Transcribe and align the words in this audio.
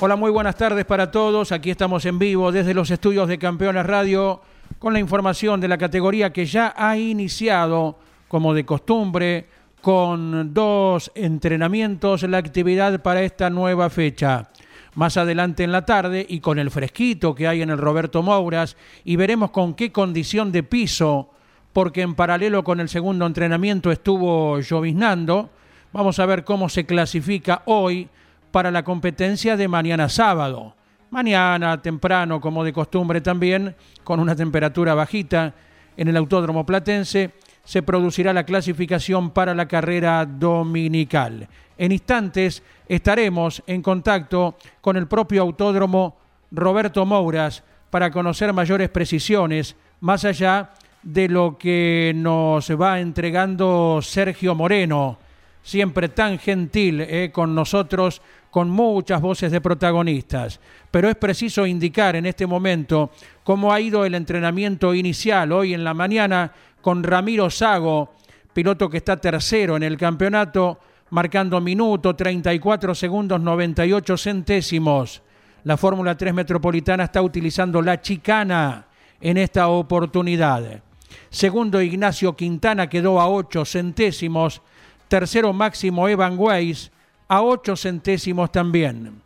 Hola, 0.00 0.14
muy 0.14 0.30
buenas 0.30 0.54
tardes 0.54 0.84
para 0.84 1.10
todos. 1.10 1.50
Aquí 1.50 1.70
estamos 1.70 2.04
en 2.04 2.20
vivo 2.20 2.52
desde 2.52 2.72
los 2.72 2.88
estudios 2.92 3.26
de 3.26 3.36
Campeones 3.36 3.84
Radio 3.84 4.40
con 4.78 4.92
la 4.92 5.00
información 5.00 5.60
de 5.60 5.66
la 5.66 5.76
categoría 5.76 6.32
que 6.32 6.46
ya 6.46 6.72
ha 6.76 6.96
iniciado, 6.96 7.98
como 8.28 8.54
de 8.54 8.64
costumbre, 8.64 9.48
con 9.82 10.54
dos 10.54 11.10
entrenamientos 11.16 12.22
la 12.22 12.38
actividad 12.38 13.02
para 13.02 13.22
esta 13.22 13.50
nueva 13.50 13.90
fecha. 13.90 14.50
Más 14.94 15.16
adelante 15.16 15.64
en 15.64 15.72
la 15.72 15.84
tarde 15.84 16.24
y 16.28 16.38
con 16.38 16.60
el 16.60 16.70
fresquito 16.70 17.34
que 17.34 17.48
hay 17.48 17.62
en 17.62 17.70
el 17.70 17.78
Roberto 17.78 18.22
Mouras 18.22 18.76
y 19.04 19.16
veremos 19.16 19.50
con 19.50 19.74
qué 19.74 19.90
condición 19.90 20.52
de 20.52 20.62
piso, 20.62 21.30
porque 21.72 22.02
en 22.02 22.14
paralelo 22.14 22.62
con 22.62 22.78
el 22.78 22.88
segundo 22.88 23.26
entrenamiento 23.26 23.90
estuvo 23.90 24.60
lloviznando. 24.60 25.50
Vamos 25.92 26.20
a 26.20 26.26
ver 26.26 26.44
cómo 26.44 26.68
se 26.68 26.86
clasifica 26.86 27.62
hoy 27.64 28.08
para 28.50 28.70
la 28.70 28.82
competencia 28.82 29.56
de 29.56 29.68
mañana 29.68 30.08
sábado. 30.08 30.74
Mañana, 31.10 31.80
temprano, 31.80 32.40
como 32.40 32.64
de 32.64 32.72
costumbre 32.72 33.20
también, 33.20 33.74
con 34.04 34.20
una 34.20 34.36
temperatura 34.36 34.94
bajita 34.94 35.54
en 35.96 36.08
el 36.08 36.16
Autódromo 36.16 36.66
Platense, 36.66 37.32
se 37.64 37.82
producirá 37.82 38.32
la 38.32 38.44
clasificación 38.44 39.30
para 39.30 39.54
la 39.54 39.68
carrera 39.68 40.24
dominical. 40.24 41.48
En 41.76 41.92
instantes 41.92 42.62
estaremos 42.88 43.62
en 43.66 43.82
contacto 43.82 44.56
con 44.80 44.96
el 44.96 45.06
propio 45.06 45.42
Autódromo 45.42 46.16
Roberto 46.50 47.04
Mouras 47.04 47.62
para 47.90 48.10
conocer 48.10 48.52
mayores 48.52 48.88
precisiones, 48.88 49.76
más 50.00 50.24
allá 50.24 50.70
de 51.02 51.28
lo 51.28 51.56
que 51.58 52.12
nos 52.14 52.70
va 52.70 53.00
entregando 53.00 54.00
Sergio 54.02 54.54
Moreno, 54.54 55.18
siempre 55.62 56.08
tan 56.08 56.38
gentil 56.38 57.00
eh, 57.02 57.30
con 57.32 57.54
nosotros 57.54 58.22
con 58.50 58.70
muchas 58.70 59.20
voces 59.20 59.52
de 59.52 59.60
protagonistas. 59.60 60.60
Pero 60.90 61.08
es 61.08 61.16
preciso 61.16 61.66
indicar 61.66 62.16
en 62.16 62.26
este 62.26 62.46
momento 62.46 63.10
cómo 63.44 63.72
ha 63.72 63.80
ido 63.80 64.04
el 64.04 64.14
entrenamiento 64.14 64.94
inicial 64.94 65.52
hoy 65.52 65.74
en 65.74 65.84
la 65.84 65.94
mañana 65.94 66.52
con 66.80 67.02
Ramiro 67.02 67.50
Sago, 67.50 68.14
piloto 68.52 68.88
que 68.88 68.98
está 68.98 69.16
tercero 69.16 69.76
en 69.76 69.82
el 69.82 69.96
campeonato, 69.96 70.78
marcando 71.10 71.60
minuto 71.60 72.14
34 72.14 72.94
segundos 72.94 73.40
98 73.40 74.16
centésimos. 74.16 75.22
La 75.64 75.76
Fórmula 75.76 76.16
3 76.16 76.34
Metropolitana 76.34 77.04
está 77.04 77.20
utilizando 77.20 77.82
la 77.82 78.00
chicana 78.00 78.86
en 79.20 79.36
esta 79.36 79.68
oportunidad. 79.68 80.82
Segundo, 81.30 81.82
Ignacio 81.82 82.36
Quintana 82.36 82.88
quedó 82.88 83.20
a 83.20 83.28
8 83.28 83.64
centésimos. 83.64 84.62
Tercero, 85.08 85.52
Máximo 85.52 86.08
Evan 86.08 86.38
Weiss 86.38 86.90
a 87.28 87.42
8 87.42 87.76
centésimos 87.76 88.50
también. 88.50 89.22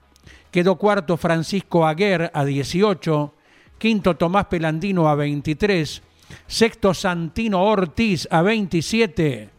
Quedó 0.51 0.77
cuarto 0.77 1.17
Francisco 1.17 1.87
Aguer 1.87 2.31
a 2.35 2.45
18, 2.45 3.35
quinto 3.79 4.17
Tomás 4.17 4.47
Pelandino 4.47 5.09
a 5.09 5.15
23, 5.15 6.03
sexto 6.47 6.93
Santino 6.93 7.65
Ortiz 7.65 8.29
a 8.31 8.43
27, 8.43 9.51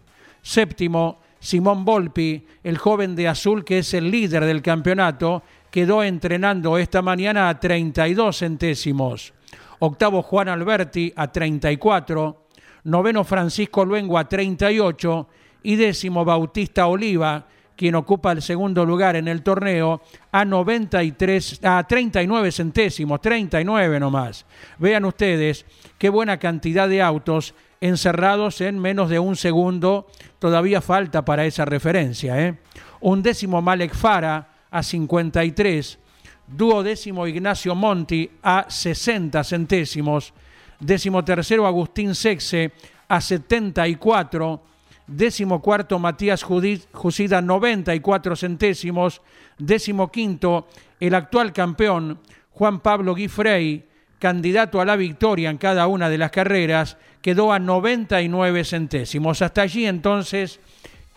séptimo 0.42 1.20
Simón 1.40 1.84
Volpi, 1.84 2.46
el 2.64 2.78
joven 2.78 3.16
de 3.16 3.28
azul 3.28 3.66
que 3.66 3.80
es 3.80 3.94
el 3.94 4.12
líder 4.12 4.46
del 4.46 4.62
campeonato, 4.62 5.44
quedó 5.72 6.04
entrenando 6.04 6.78
esta 6.78 7.02
mañana 7.02 7.50
a 7.50 7.60
32 7.60 8.38
centésimos. 8.38 9.34
Octavo 9.80 10.22
Juan 10.22 10.48
Alberti 10.48 11.12
a 11.16 11.32
34, 11.32 12.48
noveno 12.86 13.24
Francisco 13.24 13.84
Luengo 13.84 14.18
a 14.18 14.30
38 14.30 15.28
y 15.64 15.76
décimo 15.76 16.24
Bautista 16.24 16.88
Oliva 16.88 17.48
quien 17.84 17.96
ocupa 17.96 18.32
el 18.32 18.42
segundo 18.42 18.86
lugar 18.86 19.18
en 19.18 19.28
el 19.28 19.44
torneo, 19.44 20.02
a 20.32 20.46
93, 20.46 21.60
a 21.66 21.84
39 21.86 22.50
centésimos, 22.54 23.20
39 23.20 24.00
nomás. 24.00 24.46
Vean 24.78 25.04
ustedes 25.04 25.66
qué 25.98 26.08
buena 26.08 26.40
cantidad 26.40 26.88
de 26.88 27.02
autos 27.02 27.54
encerrados 27.82 28.62
en 28.62 28.80
menos 28.80 29.10
de 29.10 29.20
un 29.20 29.36
segundo. 29.36 30.08
Todavía 30.40 30.80
falta 30.80 31.26
para 31.26 31.46
esa 31.46 31.66
referencia. 31.66 32.40
¿eh? 32.40 32.58
Un 33.02 33.22
décimo 33.22 33.62
Malek 33.62 33.94
Fara 33.94 34.48
a 34.72 34.82
53. 34.82 36.00
Duodécimo 36.48 37.28
Ignacio 37.28 37.76
Monti 37.76 38.32
a 38.44 38.66
60 38.70 39.44
centésimos. 39.44 40.34
Décimo 40.80 41.26
tercero 41.26 41.68
Agustín 41.68 42.16
Sexe 42.16 42.72
a 43.10 43.20
74 43.20 44.73
décimo 45.08 45.62
cuarto 45.62 46.00
Matías 46.00 46.44
Jusida 46.44 47.42
94 47.42 48.36
centésimos, 48.36 49.22
décimo 49.58 50.12
quinto 50.12 50.68
el 51.00 51.16
actual 51.16 51.54
campeón 51.54 52.20
Juan 52.52 52.80
Pablo 52.80 53.16
Guifrey, 53.16 53.86
candidato 54.20 54.80
a 54.80 54.86
la 54.86 54.96
victoria 54.96 55.50
en 55.50 55.58
cada 55.58 55.88
una 55.88 56.10
de 56.10 56.18
las 56.18 56.32
carreras, 56.32 56.98
quedó 57.22 57.52
a 57.52 57.60
99 57.60 58.64
centésimos. 58.64 59.42
Hasta 59.42 59.64
allí 59.64 59.86
entonces 59.86 60.60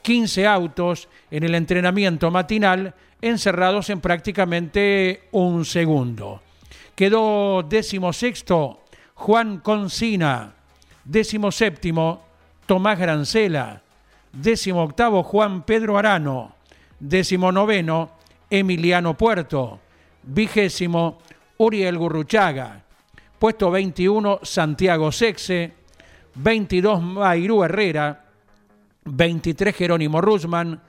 15 0.03 0.47
autos 0.47 1.09
en 1.31 1.45
el 1.45 1.55
entrenamiento 1.55 2.31
matinal 2.31 2.95
encerrados 3.21 3.91
en 3.91 4.01
prácticamente 4.01 5.29
un 5.33 5.65
segundo. 5.65 6.43
Quedó 6.95 7.63
décimo 7.63 8.13
sexto 8.13 8.85
Juan 9.15 9.59
Concina, 9.59 10.55
décimo 11.05 11.53
séptimo 11.53 12.26
Tomás 12.67 12.99
Grancela, 12.99 13.81
décimo 14.33 14.83
octavo 14.83 15.23
Juan 15.23 15.63
Pedro 15.63 15.99
Arano, 15.99 16.57
décimo 16.99 17.53
noveno 17.53 18.11
Emiliano 18.51 19.17
Puerto, 19.17 19.79
vigésimo 20.25 21.19
Uriel 21.59 21.97
Gurruchaga, 21.97 22.83
puesto 23.39 23.71
21 23.71 24.41
Santiago 24.43 25.13
Sexe, 25.13 25.75
22 26.35 27.03
Mairú 27.03 27.63
Herrera, 27.63 28.25
23 29.05 29.77
Jerónimo 29.77 30.21
Rusman, 30.21 30.81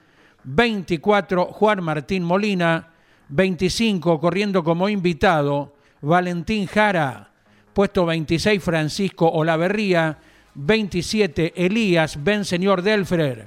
24 0.42 1.46
Juan 1.46 1.84
Martín 1.84 2.24
Molina, 2.24 2.88
25 3.28 4.18
corriendo 4.18 4.64
como 4.64 4.88
invitado 4.88 5.74
Valentín 6.00 6.66
Jara, 6.66 7.30
puesto 7.72 8.04
26 8.04 8.62
Francisco 8.62 9.28
Olaverría, 9.28 10.18
27 10.54 11.52
Elías 11.56 12.22
Ben 12.22 12.44
Señor 12.44 12.82
Delfrer. 12.82 13.46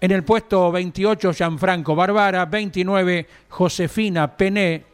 En 0.00 0.10
el 0.10 0.24
puesto 0.24 0.70
28 0.70 1.32
Gianfranco 1.32 1.94
Barbara, 1.94 2.44
29 2.44 3.26
Josefina 3.48 4.36
Pené, 4.36 4.84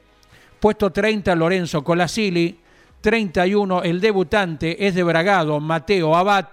puesto 0.60 0.90
30 0.90 1.34
Lorenzo 1.34 1.82
Colasili, 1.82 2.58
31 3.00 3.82
el 3.82 4.00
debutante 4.00 4.86
es 4.86 4.94
de 4.94 5.02
Bragado 5.02 5.58
Mateo 5.58 6.14
Abad 6.14 6.48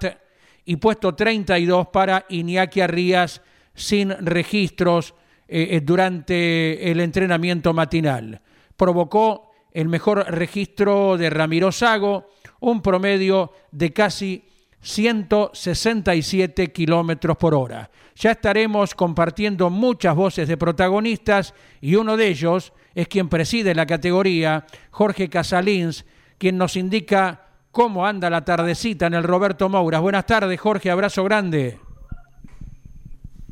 y 0.66 0.76
puesto 0.78 1.14
32 1.14 1.88
para 1.88 2.26
Iñaki 2.28 2.82
Arrías 2.82 3.42
sin 3.76 4.10
registros 4.26 5.14
eh, 5.48 5.70
eh, 5.72 5.82
durante 5.82 6.92
el 6.92 7.00
entrenamiento 7.00 7.74
matinal. 7.74 8.42
Provocó 8.76 9.52
el 9.72 9.88
mejor 9.88 10.26
registro 10.30 11.18
de 11.18 11.30
Ramiro 11.30 11.72
Sago, 11.72 12.32
un 12.60 12.82
promedio 12.82 13.54
de 13.72 13.94
casi 13.94 14.49
167 14.82 16.72
kilómetros 16.72 17.38
por 17.38 17.54
hora. 17.54 17.90
Ya 18.16 18.32
estaremos 18.32 18.96
compartiendo 18.96 19.70
muchas 19.70 20.16
voces 20.16 20.48
de 20.48 20.58
protagonistas 20.58 21.54
y 21.82 21.96
uno 21.96 22.18
de 22.18 22.28
ellos 22.28 22.74
es 22.96 23.08
quien 23.08 23.30
preside 23.30 23.76
la 23.76 23.86
categoría, 23.86 24.66
Jorge 24.92 25.30
Casalins, 25.30 26.06
quien 26.38 26.58
nos 26.58 26.76
indica 26.76 27.46
cómo 27.72 28.06
anda 28.06 28.30
la 28.30 28.44
tardecita 28.44 29.08
en 29.08 29.14
el 29.14 29.24
Roberto 29.24 29.70
Mouras. 29.70 30.02
Buenas 30.02 30.26
tardes, 30.26 30.60
Jorge, 30.60 30.92
abrazo 30.92 31.24
grande. 31.24 31.78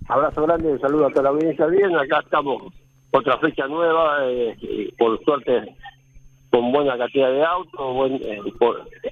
Abrazo 0.09 0.41
grande, 0.44 0.80
saludo 0.80 1.07
a 1.07 1.09
toda 1.09 1.23
la 1.23 1.30
audiencia. 1.30 1.65
Bien, 1.68 1.95
acá 1.95 2.21
estamos, 2.23 2.73
otra 3.12 3.38
fecha 3.39 3.68
nueva, 3.68 4.25
eh, 4.25 4.94
por 4.97 5.23
suerte 5.23 5.75
con 6.57 6.71
buena 6.71 6.98
cantidad 6.98 7.30
de 7.31 7.44
autos, 7.44 7.94
buen, 7.94 8.15
eh, 8.15 8.42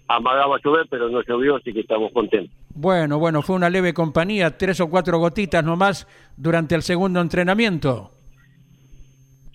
amagaba 0.07 0.57
llover, 0.63 0.87
pero 0.89 1.09
no 1.09 1.21
llovió, 1.21 1.57
así 1.57 1.71
que 1.71 1.81
estamos 1.81 2.11
contentos. 2.11 2.51
Bueno, 2.73 3.19
bueno, 3.19 3.43
fue 3.43 3.55
una 3.55 3.69
leve 3.69 3.93
compañía, 3.93 4.57
tres 4.57 4.81
o 4.81 4.89
cuatro 4.89 5.19
gotitas 5.19 5.63
nomás 5.63 6.07
durante 6.35 6.73
el 6.73 6.81
segundo 6.81 7.21
entrenamiento. 7.21 8.09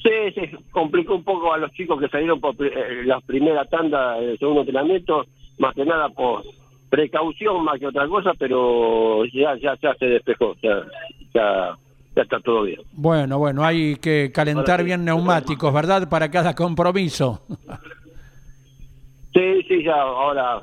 Sí, 0.01 0.33
sí, 0.37 0.57
complicó 0.71 1.17
un 1.17 1.25
poco 1.25 1.53
a 1.53 1.59
los 1.59 1.73
chicos 1.73 1.99
que 2.01 2.09
salieron 2.09 2.41
por 2.41 2.55
eh, 2.65 3.05
la 3.05 3.21
primera 3.21 3.65
tanda 3.65 4.21
del 4.21 4.39
segundo 4.39 4.61
entrenamiento, 4.61 5.27
más 5.59 5.75
que 5.75 5.85
nada 5.85 6.09
por 6.11 6.45
precaución 6.89 7.65
más 7.65 7.81
que 7.81 7.89
otra 7.89 8.07
cosa, 8.07 8.33
pero 8.39 9.25
ya 9.27 9.57
ya 9.57 9.77
ya 9.83 9.95
se 9.95 10.07
despejó, 10.07 10.55
ya, 10.63 10.81
ya, 11.35 11.77
ya 12.17 12.23
está 12.23 12.41
todo 12.41 12.63
bien. 12.63 12.81
Bueno, 12.93 13.39
bueno, 13.39 13.65
hay 13.65 13.97
que 13.97 14.31
calentar 14.33 14.83
bien 14.85 15.05
neumáticos, 15.05 15.73
¿verdad? 15.73 16.09
Para 16.09 16.31
cada 16.31 16.55
compromiso. 16.55 17.43
Sí, 19.33 19.63
sí, 19.69 19.85
ya 19.85 19.95
ahora 19.95 20.63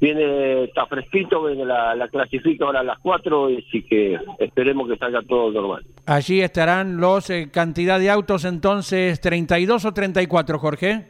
viene, 0.00 0.64
está 0.64 0.86
fresquito, 0.86 1.44
viene 1.44 1.64
la, 1.64 1.94
la 1.94 2.08
clasifica 2.08 2.64
ahora 2.64 2.80
a 2.80 2.84
las 2.84 2.98
4, 3.00 3.48
así 3.58 3.82
que 3.82 4.18
esperemos 4.38 4.88
que 4.88 4.96
salga 4.96 5.20
todo 5.22 5.52
normal. 5.52 5.84
Allí 6.06 6.40
estarán 6.40 6.96
los 6.96 7.30
eh, 7.30 7.50
cantidad 7.52 8.00
de 8.00 8.10
autos 8.10 8.44
entonces, 8.44 9.20
32 9.20 9.84
o 9.84 9.92
34, 9.92 10.58
Jorge. 10.58 11.06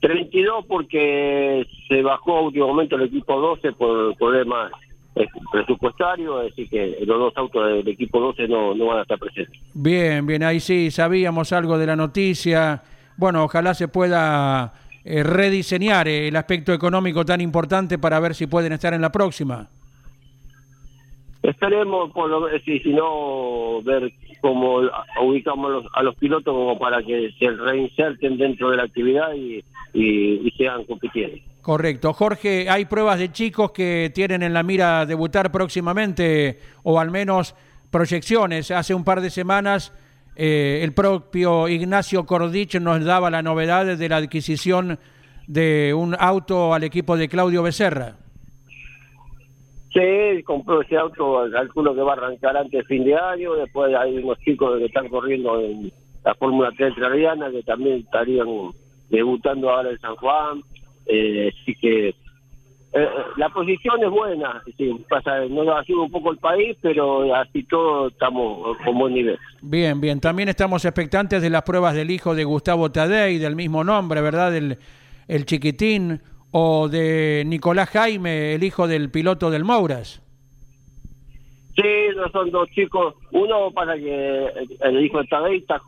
32 0.00 0.66
porque 0.66 1.66
se 1.88 2.02
bajó 2.02 2.36
a 2.36 2.42
último 2.42 2.66
momento 2.68 2.96
el 2.96 3.04
equipo 3.04 3.40
12 3.40 3.72
por 3.72 4.14
problemas 4.16 4.70
eh, 5.16 5.26
presupuestarios, 5.52 6.50
así 6.50 6.66
que 6.66 6.98
los 7.06 7.18
dos 7.18 7.32
autos 7.36 7.66
del 7.68 7.86
equipo 7.86 8.20
12 8.20 8.48
no, 8.48 8.74
no 8.74 8.86
van 8.86 8.98
a 8.98 9.02
estar 9.02 9.18
presentes. 9.18 9.60
Bien, 9.72 10.26
bien, 10.26 10.42
ahí 10.42 10.58
sí, 10.58 10.90
sabíamos 10.90 11.52
algo 11.52 11.78
de 11.78 11.86
la 11.86 11.94
noticia. 11.94 12.82
Bueno, 13.16 13.44
ojalá 13.44 13.74
se 13.74 13.86
pueda 13.86 14.72
eh, 15.04 15.22
rediseñar 15.22 16.08
el 16.08 16.34
aspecto 16.34 16.72
económico 16.72 17.24
tan 17.24 17.40
importante 17.40 17.98
para 17.98 18.18
ver 18.18 18.34
si 18.34 18.48
pueden 18.48 18.72
estar 18.72 18.92
en 18.92 19.02
la 19.02 19.12
próxima. 19.12 19.68
Esperemos, 21.44 22.10
por 22.10 22.28
lo, 22.28 22.48
si, 22.64 22.80
si 22.80 22.92
no, 22.92 23.82
ver 23.82 24.10
cómo 24.40 24.80
ubicamos 25.22 25.70
los, 25.70 25.84
a 25.92 26.02
los 26.02 26.16
pilotos 26.16 26.54
como 26.54 26.78
para 26.78 27.02
que 27.02 27.30
se 27.38 27.50
reinserten 27.50 28.36
dentro 28.38 28.70
de 28.70 28.78
la 28.78 28.84
actividad 28.84 29.32
y, 29.34 29.62
y, 29.92 30.48
y 30.48 30.50
sean 30.56 30.84
compitiendo. 30.84 31.36
Correcto. 31.64 32.12
Jorge, 32.12 32.68
¿hay 32.68 32.84
pruebas 32.84 33.18
de 33.18 33.32
chicos 33.32 33.72
que 33.72 34.12
tienen 34.14 34.42
en 34.42 34.52
la 34.52 34.62
mira 34.62 35.06
debutar 35.06 35.50
próximamente 35.50 36.58
o 36.82 37.00
al 37.00 37.10
menos 37.10 37.54
proyecciones? 37.90 38.70
Hace 38.70 38.92
un 38.92 39.02
par 39.02 39.22
de 39.22 39.30
semanas 39.30 39.90
eh, 40.36 40.80
el 40.82 40.92
propio 40.92 41.66
Ignacio 41.66 42.26
Cordich 42.26 42.78
nos 42.78 43.02
daba 43.02 43.30
la 43.30 43.40
novedad 43.40 43.96
de 43.96 44.08
la 44.10 44.16
adquisición 44.18 44.98
de 45.46 45.94
un 45.94 46.14
auto 46.18 46.74
al 46.74 46.84
equipo 46.84 47.16
de 47.16 47.30
Claudio 47.30 47.62
Becerra. 47.62 48.16
Sí, 49.94 50.42
compró 50.42 50.82
ese 50.82 50.98
auto, 50.98 51.46
calculo 51.50 51.94
que 51.94 52.02
va 52.02 52.12
a 52.12 52.16
arrancar 52.16 52.58
antes 52.58 52.72
de 52.72 52.84
fin 52.84 53.04
de 53.04 53.16
año, 53.16 53.54
después 53.54 53.94
hay 53.94 54.18
unos 54.18 54.38
chicos 54.40 54.78
que 54.78 54.84
están 54.84 55.08
corriendo 55.08 55.58
en 55.62 55.90
la 56.26 56.34
Fórmula 56.34 56.70
3 56.76 56.90
Entrerriana 56.90 57.50
que 57.50 57.62
también 57.62 58.00
estarían 58.00 58.48
debutando 59.08 59.70
ahora 59.70 59.88
en 59.92 59.98
San 60.00 60.16
Juan, 60.16 60.60
eh, 61.06 61.52
así 61.52 61.74
que 61.76 62.08
eh, 62.08 63.08
la 63.36 63.48
posición 63.48 64.02
es 64.04 64.10
buena, 64.10 64.62
sí, 64.76 64.94
pasa, 65.08 65.44
no 65.46 65.76
ha 65.76 65.82
sido 65.84 66.02
un 66.02 66.10
poco 66.10 66.30
el 66.30 66.38
país, 66.38 66.76
pero 66.80 67.34
así 67.34 67.64
todo 67.64 68.08
estamos 68.08 68.76
con 68.84 68.98
buen 68.98 69.14
nivel. 69.14 69.38
Bien, 69.62 70.00
bien, 70.00 70.20
también 70.20 70.48
estamos 70.48 70.84
expectantes 70.84 71.42
de 71.42 71.50
las 71.50 71.62
pruebas 71.62 71.94
del 71.94 72.10
hijo 72.10 72.34
de 72.34 72.44
Gustavo 72.44 72.92
Tadei, 72.92 73.38
del 73.38 73.56
mismo 73.56 73.82
nombre, 73.82 74.20
¿verdad? 74.20 74.54
El, 74.54 74.78
el 75.26 75.44
chiquitín, 75.44 76.20
o 76.52 76.88
de 76.88 77.42
Nicolás 77.46 77.90
Jaime, 77.90 78.54
el 78.54 78.62
hijo 78.62 78.86
del 78.86 79.10
piloto 79.10 79.50
del 79.50 79.64
Mouras. 79.64 80.22
Sí, 81.74 81.82
no 82.14 82.28
son 82.30 82.52
dos 82.52 82.68
chicos. 82.70 83.16
Uno 83.32 83.72
para 83.72 83.96
que 83.96 84.46
el 84.82 85.04
hijo 85.04 85.18
de 85.18 85.26
Tadei 85.26 85.56
está, 85.56 85.82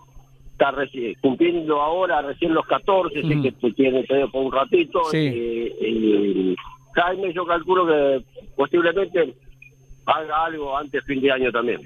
está 0.59 0.73
reci- 0.73 1.17
cumpliendo 1.21 1.81
ahora 1.83 2.23
recién 2.23 2.55
los 2.55 2.65
14, 2.67 3.19
así 3.19 3.35
Mm. 3.35 3.43
que 3.43 3.53
te 3.53 3.73
tiene 3.73 4.05
por 4.33 4.45
un 4.47 4.53
ratito. 4.53 5.01
Sí. 5.11 5.19
Y, 5.19 5.87
y 5.87 6.57
Jaime 6.95 7.33
yo 7.35 7.45
calculo 7.47 7.87
que 7.87 8.25
posiblemente 8.57 9.35
haga 10.07 10.45
algo 10.47 10.77
antes 10.77 11.05
fin 11.05 11.21
de 11.21 11.31
año 11.31 11.53
también. 11.53 11.81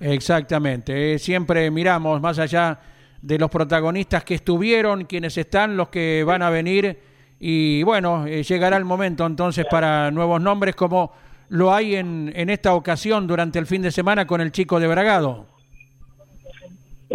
Exactamente, 0.00 1.14
eh, 1.14 1.18
siempre 1.18 1.70
miramos 1.70 2.20
más 2.20 2.38
allá 2.38 2.78
de 3.20 3.38
los 3.38 3.50
protagonistas 3.50 4.24
que 4.24 4.34
estuvieron, 4.34 5.04
quienes 5.04 5.36
están, 5.38 5.76
los 5.76 5.88
que 5.88 6.24
van 6.24 6.42
a 6.42 6.50
venir 6.50 6.98
y 7.40 7.82
bueno, 7.82 8.26
eh, 8.26 8.42
llegará 8.42 8.76
el 8.76 8.84
momento 8.84 9.24
entonces 9.26 9.66
para 9.70 10.10
nuevos 10.10 10.40
nombres 10.40 10.74
como 10.76 11.12
lo 11.48 11.72
hay 11.74 11.94
en, 11.96 12.32
en 12.34 12.48
esta 12.50 12.74
ocasión 12.74 13.26
durante 13.26 13.58
el 13.58 13.66
fin 13.66 13.82
de 13.82 13.90
semana 13.90 14.26
con 14.26 14.40
el 14.40 14.52
chico 14.52 14.78
de 14.80 14.86
Bragado. 14.88 15.46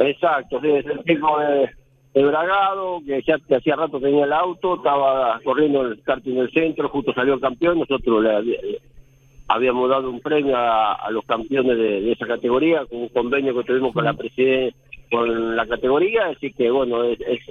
Exacto, 0.04 0.60
sí, 0.62 0.70
es 0.70 0.86
el 0.86 1.04
tipo 1.04 1.40
de, 1.40 1.70
de 2.14 2.26
Bragado, 2.26 3.00
que 3.06 3.22
ya 3.28 3.38
que 3.48 3.56
hacía 3.56 3.76
rato 3.76 4.00
tenía 4.00 4.26
el 4.26 4.34
auto, 4.34 4.76
estaba 4.76 5.40
corriendo 5.44 5.82
el 5.84 6.02
karting 6.04 6.36
del 6.36 6.52
centro, 6.52 6.90
justo 6.90 7.14
salió 7.14 7.40
campeón, 7.40 7.80
nosotros 7.80 8.24
le, 8.24 8.42
le- 8.44 8.80
habíamos 9.48 9.90
dado 9.90 10.10
un 10.10 10.20
premio 10.20 10.56
a, 10.56 10.94
a 10.94 11.10
los 11.12 11.26
campeones 11.26 11.78
de, 11.78 12.02
de 12.02 12.12
esa 12.12 12.28
categoría, 12.28 12.86
con 12.86 13.00
un 13.02 13.10
convenio 13.10 13.56
que 13.58 13.64
tuvimos 13.64 13.94
con 13.94 14.06
la 14.06 14.14
presiden- 14.14 14.74
con 15.12 15.56
la 15.56 15.66
categoría, 15.66 16.28
así 16.28 16.52
que 16.54 16.70
bueno, 16.70 17.04
es, 17.04 17.20
es- 17.22 17.42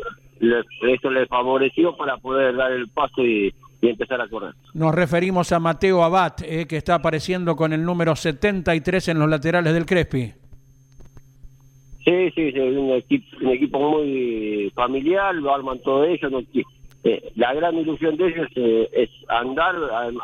le- 0.40 0.62
eso 0.94 1.10
le 1.10 1.26
favoreció 1.26 1.96
para 1.96 2.16
poder 2.18 2.54
dar 2.56 2.70
el 2.70 2.88
paso 2.88 3.24
y, 3.24 3.52
y 3.80 3.88
empezar 3.88 4.20
a 4.20 4.28
correr. 4.28 4.52
Nos 4.74 4.94
referimos 4.94 5.50
a 5.50 5.58
Mateo 5.58 6.04
Abad, 6.04 6.34
eh, 6.44 6.66
que 6.68 6.76
está 6.76 6.94
apareciendo 6.94 7.56
con 7.56 7.72
el 7.72 7.84
número 7.84 8.14
73 8.14 9.08
en 9.08 9.18
los 9.18 9.28
laterales 9.28 9.74
del 9.74 9.84
Crespi. 9.86 10.32
Sí, 12.08 12.30
sí, 12.34 12.52
sí, 12.52 12.58
un 12.58 12.90
equipo, 12.92 13.36
un 13.42 13.48
equipo 13.50 13.78
muy 13.90 14.72
familiar, 14.74 15.34
lo 15.34 15.54
arman 15.54 15.78
todo 15.80 16.04
ellos. 16.04 16.32
no- 16.32 16.40
eh, 17.04 17.32
la 17.36 17.52
gran 17.52 17.76
ilusión 17.76 18.16
de 18.16 18.28
ellos 18.28 18.48
eh, 18.56 18.88
es 18.92 19.10
andar 19.28 19.74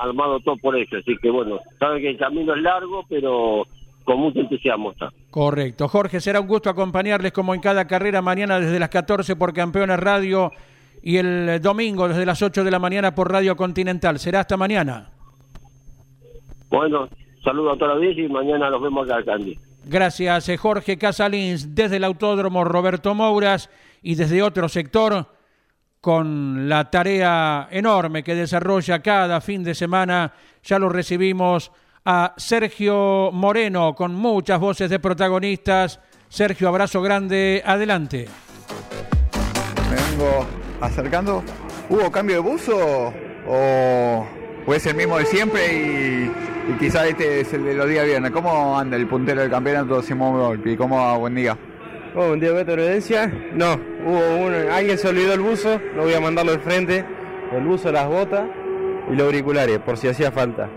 armado 0.00 0.40
todo 0.40 0.56
por 0.56 0.74
ellos. 0.76 1.02
Así 1.02 1.14
que 1.20 1.28
bueno, 1.30 1.60
saben 1.78 2.00
que 2.00 2.10
el 2.10 2.16
camino 2.18 2.54
es 2.54 2.62
largo, 2.62 3.04
pero 3.08 3.66
con 4.04 4.18
mucho 4.18 4.40
entusiasmo 4.40 4.92
está. 4.92 5.10
Correcto. 5.30 5.86
Jorge, 5.88 6.20
será 6.20 6.40
un 6.40 6.46
gusto 6.46 6.70
acompañarles 6.70 7.32
como 7.32 7.54
en 7.54 7.60
cada 7.60 7.86
carrera 7.86 8.22
mañana 8.22 8.58
desde 8.60 8.78
las 8.78 8.88
14 8.88 9.36
por 9.36 9.52
Campeones 9.52 10.00
Radio 10.00 10.50
y 11.02 11.18
el 11.18 11.60
domingo 11.60 12.08
desde 12.08 12.24
las 12.24 12.40
8 12.40 12.64
de 12.64 12.70
la 12.70 12.78
mañana 12.78 13.14
por 13.14 13.30
Radio 13.30 13.56
Continental. 13.56 14.18
Será 14.18 14.40
hasta 14.40 14.56
mañana. 14.56 15.10
Bueno, 16.70 17.08
saludo 17.42 17.72
a 17.72 17.76
toda 17.76 17.88
la 17.90 17.96
audiencia 17.96 18.24
y 18.24 18.28
mañana 18.28 18.70
nos 18.70 18.80
vemos 18.82 19.08
acá, 19.08 19.22
Candy. 19.24 19.58
Gracias, 19.86 20.48
eh, 20.48 20.56
Jorge 20.56 20.96
Casalins, 20.96 21.74
desde 21.74 21.96
el 21.96 22.04
Autódromo 22.04 22.64
Roberto 22.64 23.14
Mouras 23.14 23.68
y 24.02 24.14
desde 24.14 24.42
otro 24.42 24.68
sector 24.68 25.28
con 26.00 26.68
la 26.68 26.90
tarea 26.90 27.68
enorme 27.70 28.22
que 28.22 28.34
desarrolla 28.34 29.00
cada 29.00 29.40
fin 29.40 29.64
de 29.64 29.74
semana. 29.74 30.32
Ya 30.62 30.78
lo 30.78 30.88
recibimos 30.88 31.72
a 32.04 32.34
Sergio 32.36 33.30
Moreno 33.32 33.94
con 33.94 34.14
muchas 34.14 34.60
voces 34.60 34.90
de 34.90 34.98
protagonistas. 34.98 36.00
Sergio, 36.28 36.68
abrazo 36.68 37.00
grande, 37.00 37.62
adelante. 37.64 38.28
Me 39.90 39.96
vengo 39.96 40.46
acercando. 40.80 41.42
¿Hubo 41.88 42.10
cambio 42.10 42.36
de 42.36 42.42
buzo 42.42 43.12
o, 43.46 44.26
o 44.66 44.74
es 44.74 44.86
el 44.86 44.94
mismo 44.94 45.18
de 45.18 45.26
siempre 45.26 45.60
y, 45.72 46.30
y 46.70 46.78
quizá 46.78 47.06
este 47.06 47.40
es 47.40 47.52
el 47.52 47.64
de 47.64 47.74
los 47.74 47.88
días 47.88 48.06
viernes? 48.06 48.30
¿Cómo 48.30 48.78
anda 48.78 48.96
el 48.96 49.06
puntero 49.06 49.40
del 49.40 49.50
campeonato 49.50 50.02
Simón 50.02 50.38
Volpi? 50.38 50.76
¿Cómo 50.76 50.96
va? 50.96 51.16
Buen 51.16 51.34
día. 51.34 51.56
Oh, 52.16 52.30
un 52.30 52.38
día 52.38 52.52
de 52.52 52.72
evidencia. 52.72 53.26
No, 53.54 53.74
hubo 54.06 54.36
uno, 54.46 54.56
alguien 54.72 54.96
se 54.96 55.08
olvidó 55.08 55.34
el 55.34 55.40
buzo, 55.40 55.80
no 55.96 56.02
voy 56.02 56.14
a 56.14 56.20
mandarlo 56.20 56.52
al 56.52 56.60
frente, 56.60 57.04
el 57.52 57.64
buzo, 57.64 57.90
las 57.90 58.06
botas 58.06 58.44
y 59.10 59.16
los 59.16 59.26
auriculares, 59.26 59.80
por 59.80 59.96
si 59.96 60.06
hacía 60.06 60.30
falta. 60.30 60.70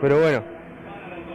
Pero 0.00 0.20
bueno, 0.20 0.42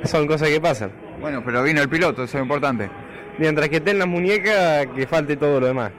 son 0.04 0.28
cosas 0.28 0.50
que 0.50 0.60
pasan. 0.60 0.92
Bueno, 1.22 1.42
pero 1.46 1.64
vino 1.64 1.82
el 1.82 1.88
piloto, 1.88 2.24
eso 2.24 2.38
es 2.38 2.44
importante. 2.44 2.90
Mientras 3.38 3.70
que 3.70 3.78
esté 3.78 3.92
en 3.92 4.00
las 4.00 4.08
muñecas, 4.10 4.88
que 4.88 5.08
falte 5.08 5.38
todo 5.38 5.62
lo 5.62 5.68
demás. 5.68 5.92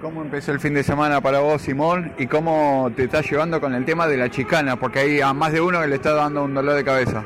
¿Cómo 0.00 0.22
empezó 0.22 0.50
el 0.50 0.58
fin 0.58 0.74
de 0.74 0.82
semana 0.82 1.20
para 1.20 1.38
vos, 1.38 1.62
Simón? 1.62 2.10
¿Y 2.18 2.26
cómo 2.26 2.90
te 2.96 3.04
estás 3.04 3.30
llevando 3.30 3.60
con 3.60 3.74
el 3.74 3.84
tema 3.84 4.08
de 4.08 4.16
la 4.16 4.28
chicana? 4.28 4.74
Porque 4.74 4.98
hay 4.98 5.20
a 5.20 5.32
más 5.32 5.52
de 5.52 5.60
uno 5.60 5.80
que 5.80 5.86
le 5.86 5.94
está 5.94 6.14
dando 6.14 6.42
un 6.42 6.52
dolor 6.52 6.74
de 6.74 6.82
cabeza. 6.82 7.24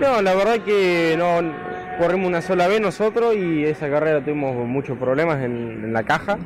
No, 0.00 0.22
la 0.22 0.34
verdad 0.34 0.60
que 0.60 1.16
no 1.18 1.52
corrimos 1.98 2.28
una 2.28 2.40
sola 2.40 2.66
vez 2.66 2.80
nosotros 2.80 3.34
y 3.36 3.64
esa 3.64 3.90
carrera 3.90 4.24
tuvimos 4.24 4.66
muchos 4.66 4.96
problemas 4.96 5.42
en, 5.42 5.92
la 5.92 6.02
caja. 6.02 6.38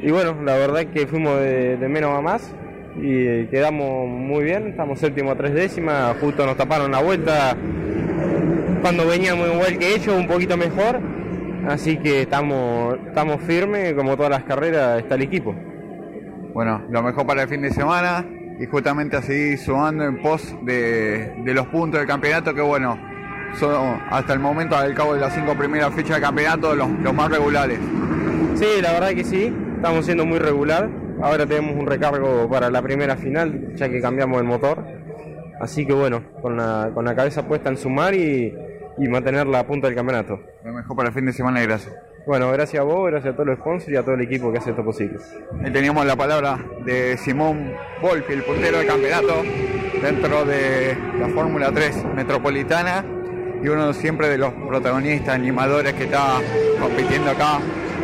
Y 0.00 0.12
bueno, 0.12 0.36
la 0.44 0.56
verdad 0.56 0.86
que 0.86 1.08
fuimos 1.08 1.40
de, 1.40 1.76
de 1.76 1.88
menos 1.88 2.16
a 2.16 2.20
más 2.20 2.54
y 2.96 3.46
quedamos 3.46 4.08
muy 4.08 4.44
bien, 4.44 4.68
estamos 4.68 5.00
séptimo 5.00 5.32
a 5.32 5.34
tres 5.34 5.54
décimas, 5.54 6.16
justo 6.20 6.46
nos 6.46 6.56
taparon 6.56 6.92
la 6.92 7.02
vuelta 7.02 7.56
cuando 8.80 9.08
veníamos 9.08 9.48
igual 9.52 9.76
que 9.76 9.94
ellos, 9.96 10.16
un 10.16 10.28
poquito 10.28 10.56
mejor. 10.56 11.15
Así 11.66 11.96
que 11.98 12.22
estamos, 12.22 12.96
estamos 13.06 13.40
firmes, 13.42 13.94
como 13.94 14.16
todas 14.16 14.30
las 14.30 14.44
carreras 14.44 15.00
está 15.00 15.16
el 15.16 15.22
equipo. 15.22 15.54
Bueno, 16.54 16.82
lo 16.88 17.02
mejor 17.02 17.26
para 17.26 17.42
el 17.42 17.48
fin 17.48 17.62
de 17.62 17.70
semana 17.70 18.24
y 18.58 18.66
justamente 18.66 19.16
así 19.16 19.56
sumando 19.56 20.04
en 20.04 20.22
pos 20.22 20.54
de, 20.62 21.34
de 21.44 21.54
los 21.54 21.66
puntos 21.66 22.00
del 22.00 22.06
campeonato 22.08 22.54
que 22.54 22.62
bueno, 22.62 22.96
son 23.58 24.00
hasta 24.10 24.32
el 24.32 24.38
momento, 24.38 24.76
al 24.76 24.94
cabo 24.94 25.14
de 25.14 25.20
las 25.20 25.34
cinco 25.34 25.54
primeras 25.54 25.92
fechas 25.94 26.16
de 26.16 26.22
campeonato, 26.22 26.74
los, 26.74 26.88
los 27.00 27.14
más 27.14 27.30
regulares. 27.30 27.78
Sí, 28.54 28.66
la 28.80 28.92
verdad 28.92 29.10
que 29.10 29.24
sí, 29.24 29.52
estamos 29.76 30.04
siendo 30.04 30.24
muy 30.24 30.38
regular. 30.38 30.88
Ahora 31.20 31.46
tenemos 31.46 31.74
un 31.76 31.86
recargo 31.86 32.48
para 32.48 32.70
la 32.70 32.80
primera 32.80 33.16
final, 33.16 33.74
ya 33.74 33.88
que 33.88 34.00
cambiamos 34.00 34.38
el 34.38 34.44
motor. 34.44 34.84
Así 35.60 35.86
que 35.86 35.94
bueno, 35.94 36.22
con 36.42 36.56
la, 36.56 36.90
con 36.94 37.04
la 37.04 37.14
cabeza 37.14 37.46
puesta 37.46 37.70
en 37.70 37.76
sumar 37.76 38.14
y, 38.14 38.54
y 38.98 39.08
mantener 39.08 39.46
la 39.46 39.66
punta 39.66 39.86
del 39.86 39.96
campeonato. 39.96 40.40
Lo 40.64 40.72
mejor 40.72 40.96
para 40.96 41.08
el 41.08 41.14
fin 41.14 41.26
de 41.26 41.32
semana 41.32 41.62
y 41.62 41.66
gracias. 41.66 41.94
Bueno, 42.26 42.50
gracias 42.50 42.80
a 42.80 42.84
vos, 42.84 43.08
gracias 43.08 43.34
a 43.34 43.36
todos 43.36 43.46
los 43.46 43.58
sponsors 43.58 43.92
y 43.92 43.96
a 43.96 44.02
todo 44.02 44.14
el 44.14 44.20
equipo 44.22 44.50
que 44.50 44.58
hace 44.58 44.70
esto 44.70 44.84
posible. 44.84 45.18
Ahí 45.62 45.70
teníamos 45.70 46.04
la 46.06 46.16
palabra 46.16 46.58
de 46.84 47.16
Simón 47.18 47.72
Volpi, 48.02 48.32
el 48.32 48.42
puntero 48.42 48.78
del 48.78 48.86
campeonato 48.86 49.42
dentro 50.02 50.44
de 50.44 50.96
la 51.20 51.28
Fórmula 51.28 51.70
3 51.72 52.04
Metropolitana 52.16 53.04
y 53.62 53.68
uno 53.68 53.92
siempre 53.92 54.28
de 54.28 54.38
los 54.38 54.52
protagonistas, 54.52 55.36
animadores 55.36 55.94
que 55.94 56.04
está 56.04 56.40
compitiendo 56.80 57.30
acá 57.30 57.60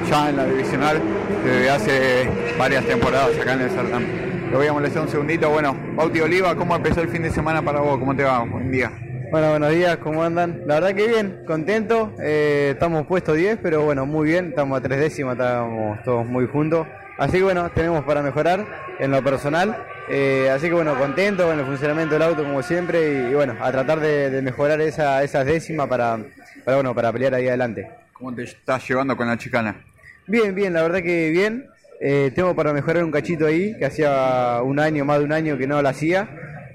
ya 0.08 0.30
en 0.30 0.36
la 0.36 0.44
divisional 0.46 1.00
desde 1.44 1.70
hace 1.70 2.28
varias 2.56 2.84
temporadas 2.84 3.36
acá 3.40 3.54
en 3.54 3.62
el 3.62 3.70
certamen. 3.70 4.50
Lo 4.52 4.58
voy 4.58 4.66
a 4.66 4.72
molestar 4.72 5.02
un 5.02 5.08
segundito. 5.08 5.50
Bueno, 5.50 5.74
Bauti 5.96 6.20
Oliva, 6.20 6.54
¿cómo 6.54 6.76
empezó 6.76 7.00
el 7.00 7.08
fin 7.08 7.22
de 7.22 7.30
semana 7.30 7.62
para 7.62 7.80
vos? 7.80 7.98
¿Cómo 7.98 8.14
te 8.14 8.22
va? 8.22 8.44
Buen 8.44 8.70
día. 8.70 9.01
Bueno, 9.32 9.48
buenos 9.48 9.70
días, 9.70 9.96
¿cómo 9.96 10.22
andan? 10.22 10.60
La 10.66 10.74
verdad 10.74 10.94
que 10.94 11.08
bien, 11.08 11.42
contento. 11.46 12.14
Eh, 12.22 12.72
estamos 12.74 13.06
puestos 13.06 13.34
10, 13.34 13.60
pero 13.62 13.80
bueno, 13.80 14.04
muy 14.04 14.28
bien. 14.28 14.48
Estamos 14.48 14.78
a 14.78 14.82
tres 14.82 15.00
décimas, 15.00 15.38
estamos 15.38 16.02
todos 16.02 16.26
muy 16.26 16.46
juntos. 16.46 16.86
Así 17.16 17.38
que 17.38 17.42
bueno, 17.42 17.70
tenemos 17.70 18.04
para 18.04 18.20
mejorar 18.20 18.66
en 18.98 19.10
lo 19.10 19.24
personal. 19.24 19.86
Eh, 20.10 20.50
así 20.54 20.66
que 20.66 20.74
bueno, 20.74 20.98
contento 20.98 21.46
con 21.46 21.58
el 21.58 21.64
funcionamiento 21.64 22.12
del 22.12 22.24
auto 22.24 22.44
como 22.44 22.62
siempre 22.62 23.10
y, 23.10 23.30
y 23.30 23.34
bueno, 23.34 23.56
a 23.58 23.72
tratar 23.72 24.00
de, 24.00 24.28
de 24.28 24.42
mejorar 24.42 24.82
esa, 24.82 25.22
esas 25.22 25.46
décimas 25.46 25.88
para, 25.88 26.18
para, 26.66 26.76
bueno, 26.76 26.94
para 26.94 27.10
pelear 27.10 27.34
ahí 27.34 27.48
adelante. 27.48 27.88
¿Cómo 28.12 28.34
te 28.34 28.42
estás 28.42 28.86
llevando 28.86 29.16
con 29.16 29.28
la 29.28 29.38
chicana? 29.38 29.76
Bien, 30.26 30.54
bien, 30.54 30.74
la 30.74 30.82
verdad 30.82 31.00
que 31.02 31.30
bien. 31.30 31.70
Eh, 32.02 32.32
tengo 32.34 32.54
para 32.54 32.74
mejorar 32.74 33.02
un 33.02 33.10
cachito 33.10 33.46
ahí, 33.46 33.78
que 33.78 33.86
hacía 33.86 34.60
un 34.62 34.78
año, 34.78 35.06
más 35.06 35.20
de 35.20 35.24
un 35.24 35.32
año 35.32 35.56
que 35.56 35.66
no 35.66 35.80
lo 35.80 35.88
hacía. 35.88 36.28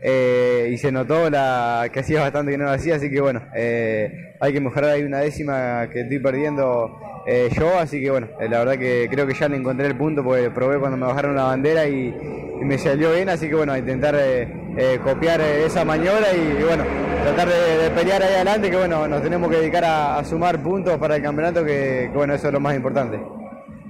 Eh, 0.09 0.69
y 0.71 0.77
se 0.77 0.89
notó 0.89 1.29
la 1.29 1.89
que 1.91 1.99
hacía 1.99 2.21
bastante 2.21 2.53
que 2.53 2.57
no 2.57 2.63
lo 2.63 2.71
hacía, 2.71 2.95
así 2.95 3.09
que 3.09 3.19
bueno, 3.19 3.41
eh, 3.53 4.35
hay 4.39 4.53
que 4.53 4.61
mejorar 4.61 4.91
ahí 4.91 5.03
una 5.03 5.19
décima 5.19 5.89
que 5.91 6.01
estoy 6.01 6.19
perdiendo 6.19 6.97
eh, 7.27 7.49
yo, 7.51 7.77
así 7.77 8.01
que 8.01 8.09
bueno, 8.09 8.27
la 8.39 8.59
verdad 8.59 8.77
que 8.77 9.09
creo 9.11 9.27
que 9.27 9.33
ya 9.33 9.49
le 9.49 9.57
encontré 9.57 9.85
el 9.85 9.97
punto 9.97 10.23
porque 10.23 10.49
probé 10.49 10.79
cuando 10.79 10.95
me 10.95 11.07
bajaron 11.07 11.35
la 11.35 11.43
bandera 11.43 11.87
y, 11.87 12.15
y 12.61 12.63
me 12.63 12.77
salió 12.77 13.11
bien, 13.11 13.27
así 13.27 13.49
que 13.49 13.55
bueno, 13.55 13.73
a 13.73 13.79
intentar 13.79 14.15
copiar 15.03 15.41
esa 15.41 15.83
maniobra 15.83 16.27
y, 16.33 16.57
y 16.57 16.63
bueno, 16.63 16.85
tratar 17.23 17.49
de, 17.49 17.83
de 17.83 17.89
pelear 17.89 18.23
ahí 18.23 18.35
adelante, 18.35 18.69
que 18.69 18.77
bueno, 18.77 19.09
nos 19.09 19.21
tenemos 19.21 19.51
que 19.51 19.57
dedicar 19.57 19.83
a, 19.83 20.19
a 20.19 20.23
sumar 20.23 20.63
puntos 20.63 20.97
para 20.99 21.17
el 21.17 21.21
campeonato, 21.21 21.65
que, 21.65 22.07
que 22.09 22.15
bueno, 22.15 22.33
eso 22.33 22.47
es 22.47 22.53
lo 22.53 22.61
más 22.61 22.77
importante. 22.77 23.19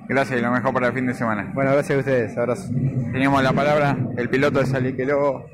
Gracias 0.09 0.39
y 0.39 0.41
lo 0.41 0.51
mejor 0.51 0.73
para 0.73 0.87
el 0.87 0.93
fin 0.93 1.05
de 1.05 1.13
semana. 1.13 1.51
Bueno, 1.53 1.73
gracias 1.73 1.95
a 1.95 1.99
ustedes, 1.99 2.37
abrazo. 2.37 2.69
Teníamos 3.11 3.43
la 3.43 3.53
palabra 3.53 3.95
el 4.17 4.29
piloto 4.29 4.59
de 4.59 4.65
Saliqueló, 4.65 5.45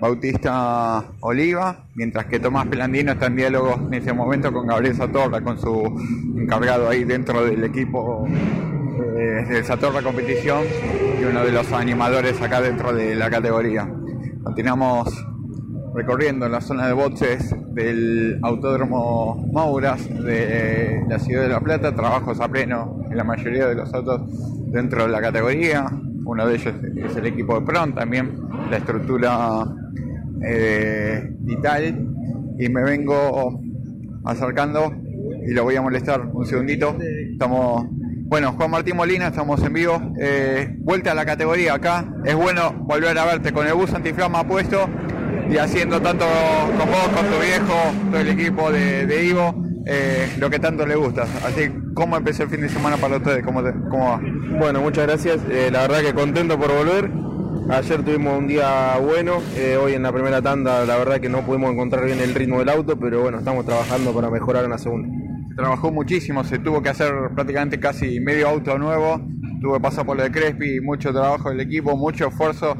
Bautista 0.00 1.04
Oliva, 1.20 1.86
mientras 1.94 2.26
que 2.26 2.38
Tomás 2.38 2.66
Pelandino 2.66 3.12
está 3.12 3.26
en 3.26 3.36
diálogo 3.36 3.74
en 3.74 3.94
ese 3.94 4.12
momento 4.12 4.52
con 4.52 4.66
Gabriel 4.66 4.94
Satorra, 4.94 5.40
con 5.40 5.58
su 5.58 6.00
encargado 6.36 6.88
ahí 6.88 7.04
dentro 7.04 7.44
del 7.44 7.64
equipo 7.64 8.26
eh, 8.28 9.44
del 9.48 9.64
Satorra 9.64 10.02
Competición 10.02 10.64
y 11.20 11.24
uno 11.24 11.44
de 11.44 11.52
los 11.52 11.72
animadores 11.72 12.40
acá 12.42 12.60
dentro 12.60 12.92
de 12.92 13.14
la 13.14 13.30
categoría. 13.30 13.88
Continuamos 14.42 15.26
recorriendo 15.94 16.46
la 16.48 16.60
zona 16.60 16.86
de 16.86 16.92
boxes 16.92 17.54
del 17.74 18.38
Autódromo 18.42 19.48
Mauras 19.50 20.06
de 20.22 21.02
la 21.08 21.18
ciudad 21.18 21.42
de 21.42 21.48
La 21.48 21.60
Plata, 21.60 21.94
trabajos 21.94 22.38
a 22.40 22.48
pleno 22.48 23.00
en 23.10 23.16
la 23.16 23.24
mayoría 23.24 23.66
de 23.66 23.74
los 23.74 23.92
autos 23.94 24.20
dentro 24.70 25.04
de 25.04 25.08
la 25.08 25.22
categoría. 25.22 25.86
Uno 26.26 26.46
de 26.46 26.56
ellos 26.56 26.74
es 26.96 27.16
el 27.16 27.26
equipo 27.26 27.58
de 27.58 27.66
PRON, 27.66 27.94
también 27.94 28.45
la 28.70 28.76
estructura 28.78 29.64
eh, 30.42 31.28
vital. 31.40 32.06
Y 32.58 32.68
me 32.68 32.82
vengo 32.82 33.60
acercando 34.24 34.92
y 35.46 35.52
lo 35.52 35.64
voy 35.64 35.76
a 35.76 35.82
molestar 35.82 36.22
un 36.32 36.46
segundito. 36.46 36.96
Estamos, 37.32 37.86
bueno, 38.24 38.52
Juan 38.52 38.70
Martín 38.70 38.96
Molina, 38.96 39.28
estamos 39.28 39.62
en 39.62 39.72
vivo. 39.72 40.00
Eh, 40.18 40.74
vuelta 40.78 41.12
a 41.12 41.14
la 41.14 41.24
categoría 41.26 41.74
acá. 41.74 42.06
Es 42.24 42.34
bueno 42.34 42.72
volver 42.86 43.16
a 43.18 43.24
verte 43.26 43.52
con 43.52 43.66
el 43.66 43.74
bus 43.74 43.92
antiflama 43.94 44.44
puesto 44.46 44.88
y 45.50 45.58
haciendo 45.58 46.00
tanto 46.00 46.24
con 46.78 46.88
vos, 46.88 47.08
con 47.14 47.26
tu 47.26 47.40
viejo, 47.44 47.74
todo 48.10 48.20
el 48.20 48.28
equipo 48.28 48.72
de, 48.72 49.24
Ivo, 49.26 49.62
eh, 49.84 50.28
lo 50.38 50.50
que 50.50 50.58
tanto 50.58 50.84
le 50.86 50.96
gusta. 50.96 51.22
Así, 51.46 51.70
¿cómo 51.94 52.16
empezó 52.16 52.42
el 52.44 52.48
fin 52.48 52.62
de 52.62 52.68
semana 52.68 52.96
para 52.96 53.18
ustedes? 53.18 53.44
¿Cómo, 53.44 53.62
te- 53.62 53.74
cómo 53.90 54.06
va? 54.06 54.20
Bueno, 54.58 54.80
muchas 54.80 55.06
gracias. 55.06 55.38
Eh, 55.50 55.68
la 55.70 55.82
verdad 55.82 56.00
que 56.00 56.14
contento 56.14 56.58
por 56.58 56.72
volver. 56.74 57.10
Ayer 57.68 58.00
tuvimos 58.04 58.38
un 58.38 58.46
día 58.46 58.96
bueno. 58.98 59.42
eh, 59.56 59.76
hoy 59.76 59.94
en 59.94 60.04
la 60.04 60.12
primera 60.12 60.40
tanda, 60.40 60.84
la 60.84 60.96
verdad 60.96 61.20
que 61.20 61.28
no 61.28 61.42
pudimos 61.42 61.72
encontrar 61.72 62.04
bien 62.04 62.20
el 62.20 62.32
ritmo 62.32 62.60
del 62.60 62.68
auto, 62.68 62.96
pero 62.96 63.22
bueno, 63.22 63.38
estamos 63.38 63.66
trabajando 63.66 64.14
para 64.14 64.30
mejorar 64.30 64.64
en 64.64 64.70
la 64.70 64.78
segunda. 64.78 65.08
Se 65.48 65.54
trabajó 65.56 65.90
muchísimo, 65.90 66.44
se 66.44 66.60
tuvo 66.60 66.80
que 66.80 66.90
hacer 66.90 67.12
prácticamente 67.34 67.80
casi 67.80 68.20
medio 68.20 68.48
auto 68.48 68.78
nuevo, 68.78 69.20
tuvo 69.60 69.74
que 69.74 69.80
pasar 69.80 70.06
por 70.06 70.16
lo 70.16 70.22
de 70.22 70.30
Crespi, 70.30 70.80
mucho 70.80 71.12
trabajo 71.12 71.50
del 71.50 71.60
equipo, 71.60 71.96
mucho 71.96 72.28
esfuerzo 72.28 72.76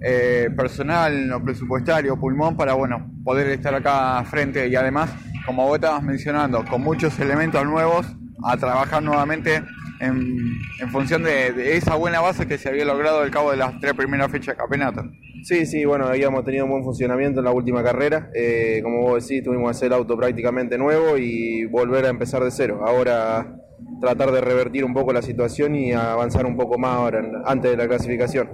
eh, 0.00 0.48
personal, 0.56 1.42
presupuestario, 1.44 2.18
pulmón, 2.18 2.56
para 2.56 2.72
bueno, 2.72 3.10
poder 3.22 3.48
estar 3.48 3.74
acá 3.74 4.24
frente 4.24 4.66
y 4.68 4.74
además, 4.74 5.10
como 5.44 5.66
vos 5.66 5.74
estabas 5.74 6.02
mencionando, 6.02 6.64
con 6.64 6.80
muchos 6.80 7.18
elementos 7.20 7.62
nuevos, 7.66 8.06
a 8.42 8.56
trabajar 8.56 9.02
nuevamente 9.02 9.62
en, 10.00 10.58
en 10.80 10.90
función 10.90 11.22
de, 11.22 11.76
esa 11.76 11.94
buena 11.94 12.20
base 12.20 12.46
que 12.46 12.58
se 12.58 12.68
había 12.68 12.84
logrado 12.84 13.20
al 13.20 13.30
cabo 13.30 13.50
de 13.50 13.56
las 13.56 13.78
tres 13.80 13.94
primeras 13.94 14.30
fechas 14.30 14.54
de 14.54 14.58
campeonato. 14.58 15.04
Sí, 15.42 15.66
sí, 15.66 15.84
bueno, 15.84 16.06
habíamos 16.06 16.44
tenido 16.44 16.64
un 16.64 16.70
buen 16.70 16.84
funcionamiento 16.84 17.40
en 17.40 17.44
la 17.44 17.52
última 17.52 17.82
carrera. 17.82 18.30
Eh, 18.34 18.80
como 18.82 19.02
vos 19.02 19.26
decís, 19.26 19.44
tuvimos 19.44 19.70
que 19.70 19.70
hacer 19.70 19.86
el 19.88 19.94
auto 19.94 20.16
prácticamente 20.16 20.76
nuevo 20.76 21.16
y 21.16 21.64
volver 21.66 22.06
a 22.06 22.08
empezar 22.08 22.42
de 22.42 22.50
cero. 22.50 22.80
Ahora 22.84 23.56
tratar 24.00 24.32
de 24.32 24.40
revertir 24.40 24.84
un 24.84 24.94
poco 24.94 25.12
la 25.12 25.22
situación 25.22 25.74
y 25.74 25.92
avanzar 25.92 26.46
un 26.46 26.56
poco 26.56 26.78
más 26.78 26.96
ahora, 26.96 27.22
antes 27.44 27.70
de 27.70 27.76
la 27.76 27.86
clasificación. 27.86 28.48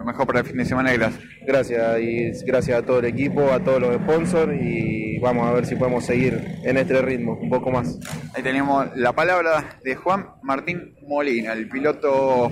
Lo 0.00 0.06
mejor 0.06 0.26
para 0.26 0.40
el 0.40 0.46
fin 0.46 0.56
de 0.56 0.64
semana 0.64 0.94
y 0.94 0.96
gracias. 0.96 1.22
Gracias 1.46 2.00
y 2.00 2.46
gracias 2.46 2.78
a 2.78 2.82
todo 2.82 3.00
el 3.00 3.04
equipo, 3.04 3.52
a 3.52 3.60
todos 3.60 3.82
los 3.82 3.96
sponsors 3.96 4.50
y 4.58 5.18
vamos 5.18 5.46
a 5.46 5.52
ver 5.52 5.66
si 5.66 5.76
podemos 5.76 6.06
seguir 6.06 6.42
en 6.64 6.78
este 6.78 7.02
ritmo 7.02 7.34
un 7.34 7.50
poco 7.50 7.70
más. 7.70 7.98
Ahí 8.34 8.42
tenemos 8.42 8.96
la 8.96 9.12
palabra 9.12 9.78
de 9.84 9.96
Juan 9.96 10.26
Martín 10.42 10.94
Molina, 11.06 11.52
el 11.52 11.68
piloto 11.68 12.50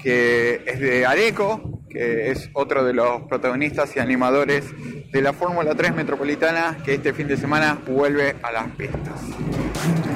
que 0.00 0.60
es 0.64 0.78
de 0.78 1.04
Areco, 1.04 1.82
que 1.90 2.30
es 2.30 2.50
otro 2.52 2.84
de 2.84 2.92
los 2.92 3.22
protagonistas 3.22 3.96
y 3.96 3.98
animadores 3.98 4.66
de 5.10 5.22
la 5.22 5.32
Fórmula 5.32 5.74
3 5.74 5.92
Metropolitana, 5.92 6.78
que 6.84 6.94
este 6.94 7.12
fin 7.12 7.26
de 7.26 7.36
semana 7.36 7.78
vuelve 7.84 8.36
a 8.44 8.52
las 8.52 8.68
pistas. 8.76 10.15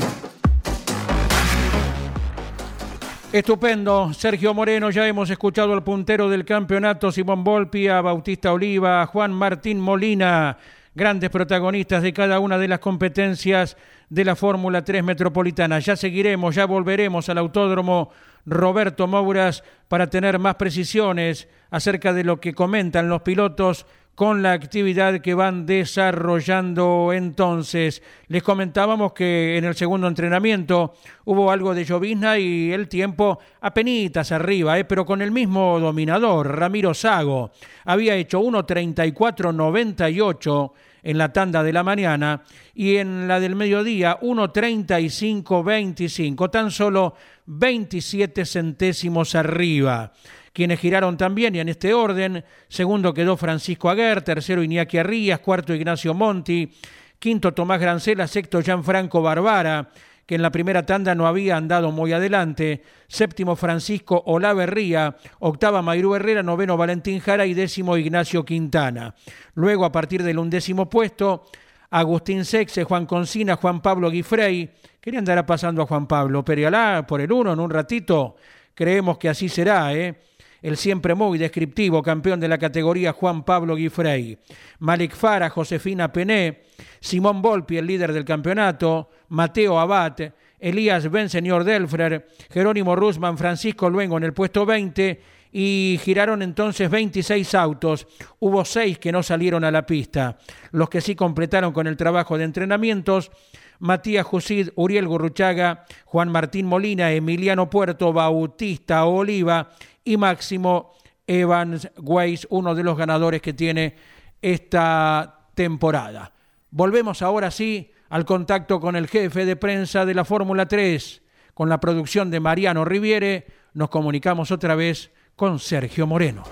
Estupendo, 3.32 4.12
Sergio 4.12 4.52
Moreno, 4.54 4.90
ya 4.90 5.06
hemos 5.06 5.30
escuchado 5.30 5.72
al 5.72 5.84
puntero 5.84 6.28
del 6.28 6.44
campeonato, 6.44 7.12
Simón 7.12 7.44
Volpi, 7.44 7.86
a 7.86 8.00
Bautista 8.00 8.52
Oliva, 8.52 9.02
a 9.02 9.06
Juan 9.06 9.32
Martín 9.32 9.78
Molina, 9.78 10.58
grandes 10.96 11.30
protagonistas 11.30 12.02
de 12.02 12.12
cada 12.12 12.40
una 12.40 12.58
de 12.58 12.66
las 12.66 12.80
competencias 12.80 13.76
de 14.08 14.24
la 14.24 14.34
Fórmula 14.34 14.82
3 14.84 15.04
Metropolitana. 15.04 15.78
Ya 15.78 15.94
seguiremos, 15.94 16.56
ya 16.56 16.66
volveremos 16.66 17.28
al 17.28 17.38
Autódromo 17.38 18.10
Roberto 18.46 19.06
Mouras 19.06 19.62
para 19.86 20.10
tener 20.10 20.40
más 20.40 20.56
precisiones 20.56 21.46
acerca 21.70 22.12
de 22.12 22.24
lo 22.24 22.40
que 22.40 22.52
comentan 22.52 23.08
los 23.08 23.22
pilotos 23.22 23.86
con 24.20 24.42
la 24.42 24.52
actividad 24.52 25.22
que 25.22 25.32
van 25.32 25.64
desarrollando 25.64 27.10
entonces. 27.14 28.02
Les 28.28 28.42
comentábamos 28.42 29.14
que 29.14 29.56
en 29.56 29.64
el 29.64 29.74
segundo 29.74 30.08
entrenamiento 30.08 30.92
hubo 31.24 31.50
algo 31.50 31.74
de 31.74 31.86
llovizna 31.86 32.38
y 32.38 32.70
el 32.70 32.86
tiempo 32.86 33.38
apenitas 33.62 34.30
arriba, 34.30 34.78
¿eh? 34.78 34.84
pero 34.84 35.06
con 35.06 35.22
el 35.22 35.30
mismo 35.30 35.80
dominador, 35.80 36.54
Ramiro 36.54 36.92
Sago. 36.92 37.50
Había 37.86 38.14
hecho 38.14 38.42
1.34.98 38.42 40.72
en 41.02 41.16
la 41.16 41.32
tanda 41.32 41.62
de 41.62 41.72
la 41.72 41.82
mañana 41.82 42.42
y 42.74 42.96
en 42.96 43.26
la 43.26 43.40
del 43.40 43.56
mediodía 43.56 44.20
1.35.25, 44.20 46.50
tan 46.50 46.70
solo 46.70 47.14
27 47.46 48.44
centésimos 48.44 49.34
arriba 49.34 50.12
quienes 50.52 50.80
giraron 50.80 51.16
también 51.16 51.54
y 51.54 51.60
en 51.60 51.68
este 51.68 51.94
orden. 51.94 52.44
Segundo 52.68 53.14
quedó 53.14 53.36
Francisco 53.36 53.88
Aguer, 53.88 54.22
tercero 54.22 54.62
Iñaki 54.62 54.98
Arrías, 54.98 55.40
cuarto 55.40 55.74
Ignacio 55.74 56.14
Monti, 56.14 56.72
quinto 57.18 57.52
Tomás 57.52 57.80
Grancela, 57.80 58.26
sexto 58.26 58.62
Gianfranco 58.62 59.22
Barbara, 59.22 59.90
que 60.26 60.36
en 60.36 60.42
la 60.42 60.50
primera 60.50 60.86
tanda 60.86 61.14
no 61.14 61.26
había 61.26 61.56
andado 61.56 61.90
muy 61.90 62.12
adelante. 62.12 62.82
Séptimo 63.08 63.56
Francisco 63.56 64.22
Olaverría, 64.26 65.16
octava 65.40 65.82
Mayrú 65.82 66.14
Herrera, 66.14 66.42
noveno 66.42 66.76
Valentín 66.76 67.20
Jara 67.20 67.46
y 67.46 67.54
décimo 67.54 67.96
Ignacio 67.96 68.44
Quintana. 68.44 69.14
Luego, 69.54 69.84
a 69.84 69.92
partir 69.92 70.22
del 70.22 70.38
undécimo 70.38 70.88
puesto, 70.88 71.46
Agustín 71.90 72.44
Sexe, 72.44 72.84
Juan 72.84 73.06
Concina, 73.06 73.56
Juan 73.56 73.82
Pablo 73.82 74.10
Guifrey. 74.10 74.70
Quería 75.00 75.18
andar 75.18 75.44
pasando 75.44 75.82
a 75.82 75.86
Juan 75.86 76.06
Pablo, 76.06 76.44
pero 76.44 76.68
alá, 76.68 77.04
por 77.06 77.20
el 77.20 77.32
uno 77.32 77.52
en 77.52 77.58
un 77.58 77.70
ratito. 77.70 78.36
Creemos 78.74 79.18
que 79.18 79.28
así 79.28 79.48
será, 79.48 79.92
¿eh? 79.92 80.20
El 80.62 80.76
siempre 80.76 81.14
muy 81.14 81.38
descriptivo 81.38 82.02
campeón 82.02 82.40
de 82.40 82.48
la 82.48 82.58
categoría 82.58 83.12
Juan 83.12 83.44
Pablo 83.44 83.76
Guifrey, 83.76 84.38
Malik 84.78 85.14
Fara, 85.14 85.50
Josefina 85.50 86.12
Pené, 86.12 86.62
Simón 87.00 87.42
Volpi, 87.42 87.78
el 87.78 87.86
líder 87.86 88.12
del 88.12 88.24
campeonato, 88.24 89.10
Mateo 89.28 89.78
Abad, 89.78 90.16
Elías 90.58 91.10
Ben 91.10 91.28
Señor 91.28 91.64
Delfrer, 91.64 92.28
Jerónimo 92.50 92.94
Rusman, 92.94 93.38
Francisco 93.38 93.88
Luengo 93.88 94.18
en 94.18 94.24
el 94.24 94.34
puesto 94.34 94.66
20 94.66 95.20
y 95.52 95.98
giraron 96.02 96.42
entonces 96.42 96.90
26 96.90 97.54
autos. 97.54 98.06
Hubo 98.38 98.64
seis 98.64 98.98
que 98.98 99.12
no 99.12 99.22
salieron 99.22 99.64
a 99.64 99.70
la 99.70 99.86
pista. 99.86 100.38
Los 100.70 100.90
que 100.90 101.00
sí 101.00 101.14
completaron 101.14 101.72
con 101.72 101.86
el 101.86 101.96
trabajo 101.96 102.38
de 102.38 102.44
entrenamientos, 102.44 103.30
Matías 103.78 104.26
Jusid, 104.26 104.68
Uriel 104.76 105.08
Gurruchaga, 105.08 105.86
Juan 106.04 106.30
Martín 106.30 106.66
Molina, 106.66 107.10
Emiliano 107.12 107.70
Puerto, 107.70 108.12
Bautista 108.12 109.06
Oliva 109.06 109.70
y 110.04 110.16
Máximo 110.16 110.92
Evans 111.26 111.88
Weiss, 111.98 112.46
uno 112.50 112.74
de 112.74 112.82
los 112.82 112.96
ganadores 112.96 113.40
que 113.40 113.52
tiene 113.52 113.94
esta 114.42 115.46
temporada. 115.54 116.32
Volvemos 116.70 117.22
ahora 117.22 117.50
sí 117.50 117.92
al 118.08 118.24
contacto 118.24 118.80
con 118.80 118.96
el 118.96 119.06
jefe 119.06 119.44
de 119.44 119.56
prensa 119.56 120.04
de 120.04 120.14
la 120.14 120.24
Fórmula 120.24 120.66
3, 120.66 121.22
con 121.54 121.68
la 121.68 121.78
producción 121.78 122.30
de 122.30 122.40
Mariano 122.40 122.84
Riviere. 122.84 123.46
Nos 123.74 123.90
comunicamos 123.90 124.50
otra 124.50 124.74
vez 124.74 125.10
con 125.36 125.58
Sergio 125.58 126.06
Moreno. 126.06 126.42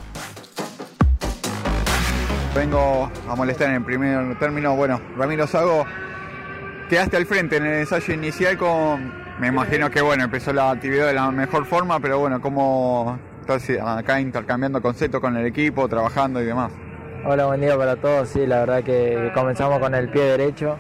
Vengo 2.55 3.11
a 3.29 3.35
molestar 3.35 3.71
en 3.71 3.77
el 3.77 3.85
primer 3.85 4.39
término. 4.39 4.77
Bueno, 4.77 5.01
Ramiro 5.17 5.47
Sago, 5.47 5.85
quedaste 6.89 7.17
al 7.17 7.27
frente 7.27 7.57
en 7.57 7.67
el 7.67 7.81
ensayo 7.81 8.15
inicial 8.15 8.57
con. 8.57 9.27
Me 9.39 9.49
imagino 9.49 9.91
que 9.91 10.01
bueno, 10.01 10.25
empezó 10.25 10.53
la 10.53 10.71
actividad 10.71 11.07
de 11.07 11.15
la 11.15 11.31
mejor 11.31 11.65
forma, 11.65 12.01
pero 12.01 12.19
bueno, 12.19 12.41
¿cómo 12.41 13.19
estás 13.57 13.79
acá 13.81 14.21
intercambiando 14.21 14.83
conceptos 14.83 15.21
con 15.21 15.37
el 15.37 15.47
equipo, 15.47 15.89
trabajando 15.89 16.43
y 16.43 16.45
demás? 16.45 16.71
Hola, 17.25 17.47
buen 17.47 17.61
día 17.61 17.77
para 17.79 17.97
todos. 17.97 18.29
Sí, 18.29 18.47
la 18.47 18.61
verdad 18.61 18.83
que 18.83 19.31
comenzamos 19.35 19.79
con 19.79 19.95
el 19.95 20.11
pie 20.11 20.23
derecho. 20.23 20.77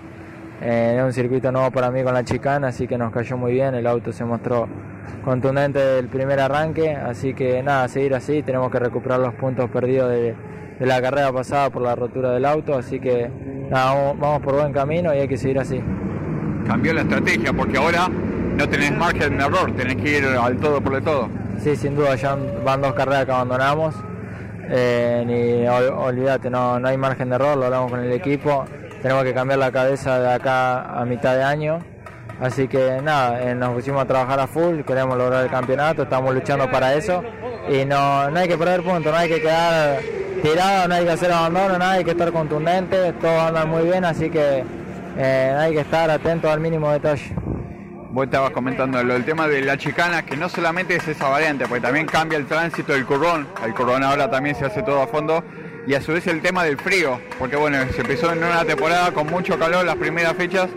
Eh, 0.61 1.01
un 1.03 1.13
circuito 1.13 1.51
nuevo 1.51 1.71
para 1.71 1.91
mí 1.91 2.03
con 2.03 2.13
la 2.13 2.25
chicana, 2.25 2.69
así 2.69 2.87
que 2.87 2.99
nos 2.99 3.13
cayó 3.13 3.39
muy 3.39 3.53
bien. 3.53 3.75
El 3.75 3.87
auto 3.87 4.13
se 4.13 4.25
mostró 4.25 4.69
contundente 5.25 5.79
del 5.79 6.09
primer 6.09 6.41
arranque, 6.41 6.95
así 6.95 7.33
que 7.33 7.63
nada, 7.63 7.89
seguir 7.89 8.15
así. 8.15 8.43
Tenemos 8.43 8.71
que 8.71 8.79
recuperar 8.79 9.21
los 9.21 9.35
puntos 9.35 9.71
perdidos 9.71 10.11
de, 10.11 10.35
de 10.79 10.87
la 10.87 11.01
carrera 11.01 11.33
pasada 11.33 11.71
por 11.71 11.83
la 11.83 11.95
rotura 11.95 12.33
del 12.33 12.45
auto, 12.45 12.77
así 12.77 13.01
que 13.01 13.31
nada, 13.71 13.95
vamos, 13.95 14.19
vamos 14.19 14.43
por 14.43 14.55
buen 14.55 14.73
camino 14.73 15.15
y 15.15 15.19
hay 15.19 15.29
que 15.29 15.39
seguir 15.39 15.59
así. 15.59 15.81
Cambió 16.67 16.93
la 16.93 17.01
estrategia 17.01 17.53
porque 17.53 17.79
ahora 17.79 18.09
no 18.09 18.69
tenés 18.69 18.95
margen 18.95 19.39
de 19.39 19.45
error, 19.45 19.73
tenés 19.75 19.97
que 19.97 20.19
ir 20.19 20.25
al 20.27 20.57
todo 20.59 20.83
por 20.83 20.97
el 20.97 21.03
todo. 21.03 21.29
Sí, 21.63 21.77
sin 21.77 21.95
duda, 21.97 22.15
ya 22.15 22.37
van 22.65 22.81
dos 22.83 22.93
carreras 22.95 23.25
que 23.25 23.33
abandonamos. 23.33 23.95
Eh, 24.71 25.25
ni 25.27 25.67
ol- 25.67 25.93
olvídate, 25.97 26.51
no, 26.51 26.79
no 26.79 26.89
hay 26.89 26.97
margen 26.97 27.31
de 27.31 27.37
error, 27.37 27.57
lo 27.57 27.65
hablamos 27.67 27.91
con 27.91 28.01
el 28.01 28.13
equipo. 28.13 28.65
Tenemos 29.03 29.25
que 29.25 29.33
cambiar 29.35 29.59
la 29.59 29.71
cabeza 29.73 30.19
de 30.21 30.33
acá 30.33 30.83
a 31.01 31.05
mitad 31.05 31.35
de 31.37 31.43
año. 31.43 31.79
Así 32.41 32.69
que 32.69 33.01
nada, 33.03 33.43
eh, 33.43 33.55
nos 33.55 33.71
pusimos 33.75 34.03
a 34.03 34.07
trabajar 34.07 34.39
a 34.39 34.47
full, 34.47 34.83
queremos 34.83 35.17
lograr 35.19 35.43
el 35.45 35.51
campeonato, 35.51 36.03
estamos 36.03 36.33
luchando 36.35 36.71
para 36.71 36.95
eso. 36.95 37.23
Y 37.69 37.85
no, 37.85 38.31
no 38.31 38.39
hay 38.39 38.47
que 38.49 38.57
perder 38.57 38.83
puntos, 38.83 39.13
no 39.13 39.19
hay 39.19 39.29
que 39.29 39.41
quedar 39.41 39.99
tirado, 40.43 40.87
no 40.89 40.95
hay 40.95 41.05
que 41.05 41.11
hacer 41.11 41.33
abandono, 41.33 41.77
nada, 41.79 41.93
hay 41.95 42.05
que 42.05 42.13
estar 42.13 42.31
contundente, 42.31 43.13
todos 43.15 43.43
andan 43.43 43.69
muy 43.69 43.83
bien, 43.83 44.05
así 44.05 44.31
que 44.31 44.63
eh, 45.19 45.57
hay 45.59 45.73
que 45.75 45.81
estar 45.81 46.09
atentos 46.11 46.49
al 46.51 46.61
mínimo 46.61 46.91
detalle. 46.93 47.35
Vos 48.19 48.25
estabas 48.25 48.51
comentando 48.51 48.99
del 48.99 49.25
tema 49.25 49.47
de 49.47 49.63
la 49.63 49.77
chicana, 49.77 50.27
que 50.27 50.37
no 50.37 50.49
solamente 50.49 50.97
es 50.97 51.07
esa 51.07 51.29
variante, 51.29 51.69
porque 51.69 51.83
también 51.83 52.05
cambia 52.05 52.37
el 52.37 52.47
tránsito 52.47 52.93
del 52.93 53.07
currón. 53.07 53.47
El 53.65 53.73
currón 53.75 54.03
ahora 54.03 54.29
también 54.29 54.57
se 54.57 54.65
hace 54.65 54.83
todo 54.83 55.01
a 55.01 55.07
fondo. 55.07 55.45
Y 55.87 55.95
a 55.95 56.01
su 56.01 56.13
vez 56.13 56.27
el 56.27 56.43
tema 56.43 56.65
del 56.65 56.79
frío, 56.79 57.21
porque 57.39 57.55
bueno, 57.55 57.79
se 57.95 58.01
empezó 58.01 58.33
en 58.33 58.39
una 58.39 58.65
temporada 58.65 59.13
con 59.13 59.29
mucho 59.29 59.57
calor 59.57 59.85
las 59.85 59.95
primeras 59.95 60.35
fechas, 60.35 60.69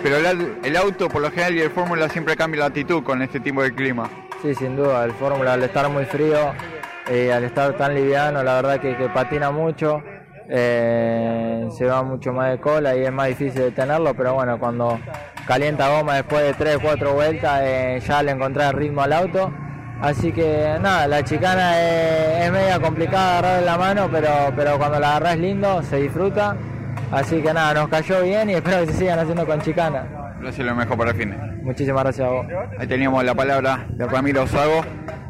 pero 0.00 0.18
el, 0.18 0.58
el 0.62 0.76
auto 0.76 1.08
por 1.08 1.22
lo 1.22 1.30
general 1.32 1.56
y 1.56 1.60
el 1.62 1.70
Fórmula 1.70 2.08
siempre 2.08 2.36
cambia 2.36 2.60
la 2.60 2.66
actitud 2.66 3.02
con 3.02 3.20
este 3.20 3.40
tipo 3.40 3.64
de 3.64 3.74
clima. 3.74 4.08
Sí, 4.40 4.54
sin 4.54 4.76
duda, 4.76 5.04
el 5.04 5.10
Fórmula 5.10 5.54
al 5.54 5.64
estar 5.64 5.88
muy 5.88 6.04
frío, 6.04 6.52
eh, 7.08 7.32
al 7.32 7.42
estar 7.42 7.76
tan 7.76 7.96
liviano, 7.96 8.44
la 8.44 8.62
verdad 8.62 8.78
que, 8.78 8.94
patina 9.12 9.50
mucho, 9.50 10.04
eh, 10.48 11.66
se 11.76 11.84
va 11.84 12.04
mucho 12.04 12.32
más 12.32 12.52
de 12.52 12.60
cola 12.60 12.94
y 12.94 13.02
es 13.02 13.12
más 13.12 13.26
difícil 13.26 13.60
de 13.60 13.70
tenerlo, 13.72 14.14
pero 14.14 14.34
bueno, 14.34 14.56
cuando 14.60 15.00
calienta 15.46 15.88
goma 15.88 16.16
después 16.16 16.42
de 16.42 16.54
3, 16.54 16.78
4 16.82 17.14
vueltas, 17.14 17.60
eh, 17.62 18.00
ya 18.06 18.22
le 18.22 18.32
encontré 18.32 18.64
el 18.64 18.72
ritmo 18.72 19.02
al 19.02 19.12
auto. 19.12 19.52
Así 20.00 20.30
que 20.32 20.76
nada, 20.80 21.06
la 21.06 21.24
chicana 21.24 21.80
es, 21.80 22.46
es 22.46 22.52
media 22.52 22.78
complicada 22.78 23.38
agarrar 23.38 23.58
en 23.60 23.66
la 23.66 23.78
mano, 23.78 24.08
pero, 24.12 24.28
pero 24.54 24.76
cuando 24.76 25.00
la 25.00 25.16
agarras 25.16 25.38
lindo, 25.38 25.82
se 25.82 25.96
disfruta. 25.96 26.56
Así 27.10 27.40
que 27.40 27.52
nada, 27.54 27.74
nos 27.74 27.88
cayó 27.88 28.22
bien 28.22 28.50
y 28.50 28.54
espero 28.56 28.80
que 28.80 28.92
se 28.92 28.98
sigan 28.98 29.18
haciendo 29.18 29.46
con 29.46 29.60
chicana. 29.60 30.04
Gracias 30.40 30.66
lo 30.66 30.74
mejor 30.74 30.98
para 30.98 31.10
el 31.12 31.16
fin. 31.16 31.34
Muchísimas 31.62 32.02
gracias 32.02 32.28
a 32.28 32.30
vos. 32.30 32.46
Ahí 32.78 32.86
teníamos 32.86 33.24
la 33.24 33.34
palabra 33.34 33.86
de 33.90 34.06
Ramiro 34.06 34.46
Sago 34.46 34.82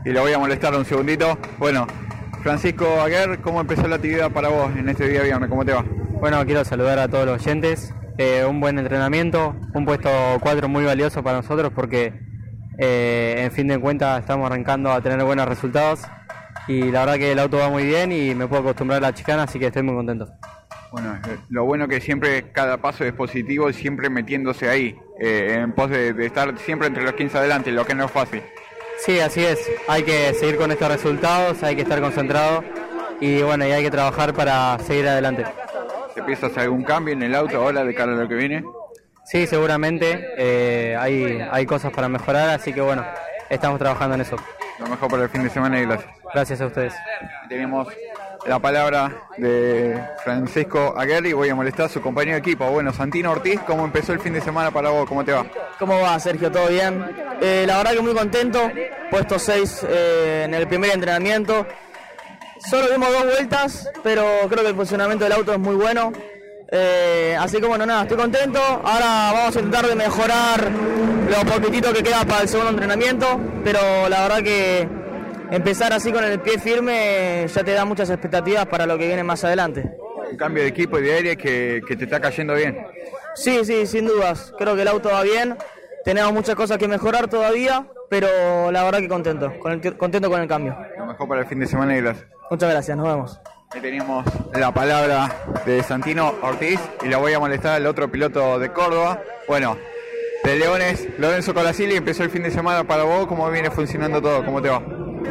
y 0.05 0.11
lo 0.11 0.22
voy 0.22 0.33
a 0.33 0.38
molestar 0.38 0.74
un 0.74 0.85
segundito. 0.85 1.38
Bueno, 1.59 1.87
Francisco 2.42 3.00
Aguer, 3.00 3.38
¿cómo 3.40 3.61
empezó 3.61 3.87
la 3.87 3.96
actividad 3.96 4.31
para 4.31 4.48
vos 4.48 4.70
en 4.76 4.88
este 4.88 5.09
día 5.09 5.22
viernes? 5.22 5.48
¿Cómo 5.48 5.64
te 5.64 5.72
va? 5.72 5.85
Bueno, 6.20 6.44
quiero 6.44 6.64
saludar 6.64 6.98
a 6.98 7.09
todos 7.09 7.26
los 7.26 7.40
oyentes. 7.40 7.94
Eh, 8.18 8.44
un 8.44 8.61
buen 8.61 8.79
entrenamiento, 8.79 9.55
un 9.74 9.85
puesto 9.85 10.09
4 10.40 10.68
muy 10.68 10.85
valioso 10.85 11.22
para 11.22 11.38
nosotros 11.38 11.70
porque 11.74 12.14
eh, 12.79 13.42
en 13.44 13.52
fin 13.52 13.68
de 13.68 13.79
cuentas 13.79 14.20
estamos 14.20 14.46
arrancando 14.46 14.90
a 14.90 15.00
tener 15.00 15.22
buenos 15.24 15.46
resultados 15.46 16.00
y 16.68 16.90
la 16.90 17.00
verdad 17.00 17.14
que 17.16 17.33
el 17.33 17.38
auto 17.38 17.59
va 17.59 17.68
muy 17.68 17.85
bien 17.85 18.12
y 18.12 18.35
me 18.35 18.46
puedo 18.46 18.62
acostumbrar 18.62 18.98
a 18.98 19.09
la 19.09 19.14
chicana, 19.14 19.44
así 19.44 19.59
que 19.59 19.66
estoy 19.66 19.83
muy 19.83 19.94
contento. 19.94 20.26
Bueno, 20.92 21.14
eh, 21.14 21.37
lo 21.50 21.64
bueno 21.64 21.88
que 21.88 22.00
siempre 22.00 22.52
cada 22.52 22.79
paso 22.79 23.05
es 23.05 23.12
positivo 23.12 23.68
y 23.68 23.72
siempre 23.72 24.09
metiéndose 24.09 24.68
ahí, 24.68 24.96
eh, 25.20 25.59
en 25.61 25.72
pos 25.72 25.90
de, 25.90 26.12
de 26.12 26.26
estar 26.26 26.57
siempre 26.59 26.88
entre 26.88 27.05
los 27.05 27.12
15 27.12 27.38
adelante, 27.38 27.70
lo 27.70 27.85
que 27.85 27.94
no 27.94 28.07
es 28.07 28.11
fácil. 28.11 28.42
Sí, 28.98 29.20
así 29.20 29.44
es. 29.44 29.59
Hay 29.88 30.02
que 30.02 30.33
seguir 30.35 30.57
con 30.57 30.70
estos 30.70 30.88
resultados, 30.88 31.62
hay 31.62 31.76
que 31.76 31.83
estar 31.83 32.00
concentrado 32.00 32.64
y 33.20 33.42
bueno, 33.42 33.66
y 33.66 33.72
hay 33.72 33.83
que 33.83 33.90
trabajar 33.90 34.33
para 34.33 34.79
seguir 34.81 35.07
adelante. 35.07 35.44
¿Te 36.16 36.22
piensas 36.22 36.57
algún 36.57 36.83
cambio 36.83 37.12
en 37.12 37.22
el 37.22 37.35
auto 37.35 37.59
ahora 37.59 37.85
de 37.85 37.94
cara 37.94 38.12
a 38.12 38.16
lo 38.16 38.26
que 38.26 38.35
viene? 38.37 38.64
Sí, 39.26 39.46
seguramente 39.46 40.26
eh, 40.38 40.96
hay, 40.98 41.46
hay 41.50 41.66
cosas 41.66 41.92
para 41.92 42.09
mejorar, 42.09 42.48
así 42.48 42.72
que 42.72 42.81
bueno, 42.81 43.05
estamos 43.50 43.79
trabajando 43.79 44.14
en 44.14 44.22
eso. 44.22 44.37
Lo 44.79 44.87
mejor 44.87 45.11
para 45.11 45.24
el 45.24 45.29
fin 45.29 45.42
de 45.42 45.50
semana 45.50 45.79
y 45.79 45.85
gracias. 45.85 46.11
Gracias 46.33 46.61
a 46.62 46.66
ustedes. 46.68 46.94
Tenemos 47.50 47.88
la 48.46 48.59
palabra 48.59 49.26
de 49.37 50.02
Francisco 50.24 50.94
Aguirre 50.96 51.29
y 51.29 51.33
voy 51.35 51.50
a 51.50 51.55
molestar 51.55 51.85
a 51.85 51.88
su 51.90 52.00
compañero 52.00 52.37
de 52.37 52.40
equipo. 52.40 52.64
Bueno, 52.70 52.94
Santino 52.94 53.33
Ortiz, 53.33 53.61
¿cómo 53.66 53.85
empezó 53.85 54.14
el 54.14 54.20
fin 54.20 54.33
de 54.33 54.40
semana 54.40 54.70
para 54.70 54.88
vos? 54.88 55.07
¿Cómo 55.07 55.22
te 55.22 55.33
va? 55.33 55.44
¿Cómo 55.79 56.00
va, 56.00 56.18
Sergio? 56.18 56.50
¿Todo 56.50 56.68
bien? 56.68 57.05
Eh, 57.42 57.64
la 57.66 57.76
verdad 57.76 57.92
que 57.92 58.00
muy 58.00 58.14
contento. 58.14 58.70
Puesto 59.11 59.38
6 59.38 59.87
en 59.90 60.55
el 60.55 60.66
primer 60.66 60.92
entrenamiento. 60.92 61.66
Solo 62.68 62.88
dimos 62.90 63.09
dos 63.12 63.24
vueltas, 63.24 63.90
pero 64.02 64.24
creo 64.48 64.64
que 64.64 64.70
el 64.70 64.74
funcionamiento 64.74 65.24
del 65.24 65.33
auto 65.35 65.52
es 65.52 65.59
muy 65.59 65.76
bueno. 65.76 66.12
Eh, 66.68 67.37
así 67.38 67.61
que 67.61 67.66
bueno, 67.66 67.87
nada, 67.87 68.02
estoy 68.02 68.16
contento. 68.16 68.59
Ahora 68.61 69.31
vamos 69.33 69.57
a 69.57 69.61
intentar 69.61 69.87
de 69.87 69.94
mejorar 69.94 70.68
lo 71.31 71.52
poquitito 71.52 71.92
que 71.92 72.02
queda 72.02 72.24
para 72.24 72.42
el 72.42 72.48
segundo 72.48 72.70
entrenamiento, 72.70 73.40
pero 73.62 74.09
la 74.09 74.22
verdad 74.22 74.42
que 74.42 74.88
empezar 75.52 75.92
así 75.92 76.11
con 76.11 76.24
el 76.24 76.40
pie 76.40 76.59
firme 76.59 77.46
ya 77.46 77.62
te 77.62 77.70
da 77.72 77.85
muchas 77.85 78.11
expectativas 78.11 78.66
para 78.66 78.85
lo 78.85 78.98
que 78.98 79.07
viene 79.07 79.22
más 79.22 79.44
adelante. 79.44 79.88
Un 80.29 80.37
cambio 80.37 80.64
de 80.64 80.70
equipo 80.70 80.98
y 80.98 81.02
de 81.02 81.14
aire 81.14 81.37
que, 81.37 81.83
que 81.87 81.94
te 81.94 82.05
está 82.05 82.18
cayendo 82.18 82.55
bien. 82.55 82.85
Sí, 83.37 83.64
sí, 83.64 83.87
sin 83.87 84.07
dudas. 84.09 84.52
Creo 84.59 84.74
que 84.74 84.83
el 84.83 84.88
auto 84.88 85.11
va 85.11 85.22
bien. 85.22 85.57
Tenemos 86.05 86.33
muchas 86.33 86.57
cosas 86.57 86.79
que 86.79 86.88
mejorar 86.88 87.29
todavía, 87.29 87.87
pero 88.11 88.72
la 88.72 88.83
verdad 88.83 88.98
que 88.98 89.09
contento, 89.09 89.52
contento 89.98 90.31
con 90.31 90.40
el 90.40 90.48
cambio. 90.48 90.76
Lo 90.98 91.07
mejor 91.07 91.29
para 91.29 91.42
el 91.42 91.46
fin 91.46 91.61
de 91.61 91.66
semana 91.66 91.96
y 91.96 92.00
gracias. 92.00 92.36
Muchas 92.49 92.71
gracias, 92.71 92.97
nos 92.97 93.07
vemos. 93.07 93.41
Ahí 93.73 93.81
tenemos 93.81 94.25
la 94.55 94.73
palabra 94.73 95.29
de 95.67 95.83
Santino 95.83 96.33
Ortiz 96.43 96.79
y 97.03 97.09
la 97.09 97.19
voy 97.19 97.33
a 97.33 97.41
molestar 97.41 97.75
al 97.75 97.87
otro 97.87 98.11
piloto 98.11 98.61
de 98.61 98.73
Córdoba. 98.73 99.21
Bueno, 99.49 99.77
de 100.45 100.57
Leones, 100.57 101.09
Lorenzo 101.19 101.53
Colasili, 101.53 101.97
empezó 101.97 102.23
el 102.23 102.31
fin 102.31 102.45
de 102.45 102.53
semana 102.53 102.85
para 102.85 103.03
vos, 103.03 103.27
¿cómo 103.27 103.51
viene 103.51 103.71
funcionando 103.73 104.23
todo? 104.23 104.45
¿Cómo 104.45 104.63
te 104.63 104.69
va? 104.69 104.81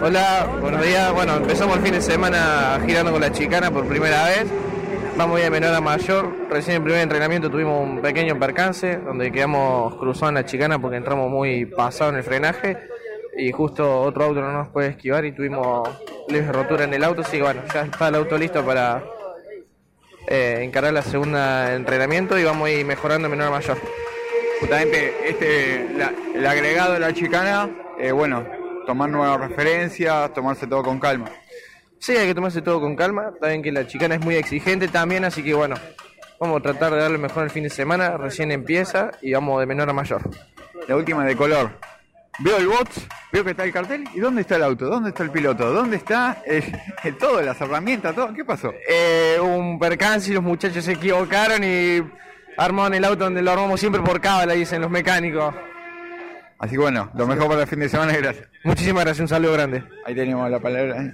Hola, 0.03 0.47
buenos 0.59 0.85
días. 0.85 1.13
Bueno, 1.13 1.37
empezamos 1.37 1.77
el 1.77 1.83
fin 1.83 1.93
de 1.93 2.01
semana 2.01 2.81
girando 2.85 3.13
con 3.13 3.21
la 3.21 3.31
chicana 3.31 3.71
por 3.71 3.87
primera 3.87 4.25
vez. 4.25 4.45
Vamos 5.17 5.39
de 5.39 5.49
menor 5.49 5.73
a 5.73 5.79
mayor. 5.79 6.35
Recién 6.49 6.75
en 6.75 6.81
el 6.81 6.83
primer 6.83 7.01
entrenamiento 7.01 7.49
tuvimos 7.49 7.81
un 7.81 8.01
pequeño 8.01 8.37
percance 8.37 8.97
donde 8.97 9.31
quedamos 9.31 9.95
cruzados 9.95 10.29
en 10.29 10.35
la 10.35 10.45
chicana 10.45 10.79
porque 10.79 10.97
entramos 10.97 11.31
muy 11.31 11.65
pasados 11.65 12.11
en 12.11 12.17
el 12.17 12.25
frenaje 12.25 12.94
y 13.37 13.51
justo 13.51 14.01
otro 14.01 14.25
auto 14.25 14.41
no 14.41 14.51
nos 14.51 14.69
puede 14.69 14.89
esquivar 14.89 15.25
y 15.25 15.31
tuvimos 15.33 15.87
leves 16.27 16.51
rotura 16.51 16.83
en 16.85 16.93
el 16.93 17.03
auto. 17.03 17.21
Así 17.21 17.37
que 17.37 17.43
bueno, 17.43 17.61
ya 17.73 17.81
está 17.81 18.07
el 18.07 18.15
auto 18.15 18.37
listo 18.37 18.65
para 18.65 19.03
eh, 20.27 20.59
encarar 20.61 20.93
la 20.93 21.01
segunda 21.01 21.73
entrenamiento 21.75 22.37
y 22.37 22.43
vamos 22.43 22.67
a 22.67 22.71
ir 22.71 22.85
mejorando 22.85 23.29
menor 23.29 23.47
a 23.47 23.51
mayor. 23.51 23.77
Justamente 24.59 25.13
este, 25.29 25.89
la- 25.97 26.13
el 26.33 26.45
agregado 26.45 26.93
de 26.93 26.99
la 26.99 27.13
chicana, 27.13 27.69
eh, 27.99 28.11
bueno, 28.11 28.45
tomar 28.85 29.09
nuevas 29.09 29.39
referencias, 29.49 30.33
tomarse 30.33 30.65
todo 30.67 30.83
con 30.83 30.99
calma. 30.99 31.29
Sí, 31.99 32.15
hay 32.15 32.27
que 32.27 32.35
tomarse 32.35 32.61
todo 32.61 32.79
con 32.79 32.95
calma. 32.95 33.31
Está 33.33 33.47
bien 33.49 33.61
que 33.61 33.71
la 33.71 33.85
chicana 33.87 34.15
es 34.15 34.21
muy 34.21 34.35
exigente 34.35 34.87
también, 34.87 35.25
así 35.25 35.43
que 35.43 35.53
bueno, 35.53 35.75
vamos 36.39 36.59
a 36.59 36.63
tratar 36.63 36.93
de 36.93 36.99
darle 36.99 37.17
mejor 37.17 37.43
el 37.43 37.49
fin 37.49 37.63
de 37.63 37.69
semana. 37.69 38.17
Recién 38.17 38.51
empieza 38.51 39.11
y 39.21 39.33
vamos 39.33 39.59
de 39.59 39.65
menor 39.65 39.89
a 39.89 39.93
mayor. 39.93 40.21
La 40.87 40.95
última 40.95 41.25
de 41.25 41.35
color. 41.35 41.71
Veo 42.39 42.57
el 42.57 42.67
box, 42.67 43.07
veo 43.31 43.43
que 43.45 43.51
está 43.51 43.63
el 43.63 43.71
cartel. 43.71 44.03
¿Y 44.13 44.19
dónde 44.19 44.41
está 44.41 44.57
el 44.57 44.63
auto? 44.63 44.85
¿Dónde 44.87 45.09
está 45.09 45.23
el 45.23 45.31
piloto? 45.31 45.71
¿Dónde 45.71 45.95
está 45.97 46.41
el, 46.45 46.63
el- 47.03 47.17
todo, 47.17 47.41
las 47.41 47.59
herramientas, 47.61 48.13
todo? 48.13 48.33
¿Qué 48.33 48.43
pasó? 48.43 48.73
Eh, 48.89 49.37
un 49.41 49.79
percance 49.79 50.31
y 50.31 50.33
los 50.33 50.43
muchachos 50.43 50.83
se 50.83 50.93
equivocaron 50.93 51.63
y 51.63 52.03
armaron 52.57 52.93
el 52.93 53.05
auto 53.05 53.23
donde 53.23 53.41
lo 53.41 53.51
armamos 53.51 53.79
siempre 53.79 54.01
por 54.01 54.19
cábala, 54.19 54.53
dicen 54.53 54.81
los 54.81 54.91
mecánicos. 54.91 55.55
Así 56.59 56.71
que 56.71 56.77
bueno, 56.79 57.09
lo 57.15 57.25
mejor 57.27 57.47
para 57.47 57.61
el 57.61 57.67
fin 57.67 57.79
de 57.79 57.89
semana 57.89 58.13
y 58.13 58.17
gracias. 58.17 58.47
Muchísimas 58.63 59.03
gracias, 59.05 59.21
un 59.21 59.27
saludo 59.29 59.53
grande. 59.53 59.83
Ahí 60.05 60.15
tenemos 60.15 60.49
la 60.49 60.59
palabra 60.59 61.13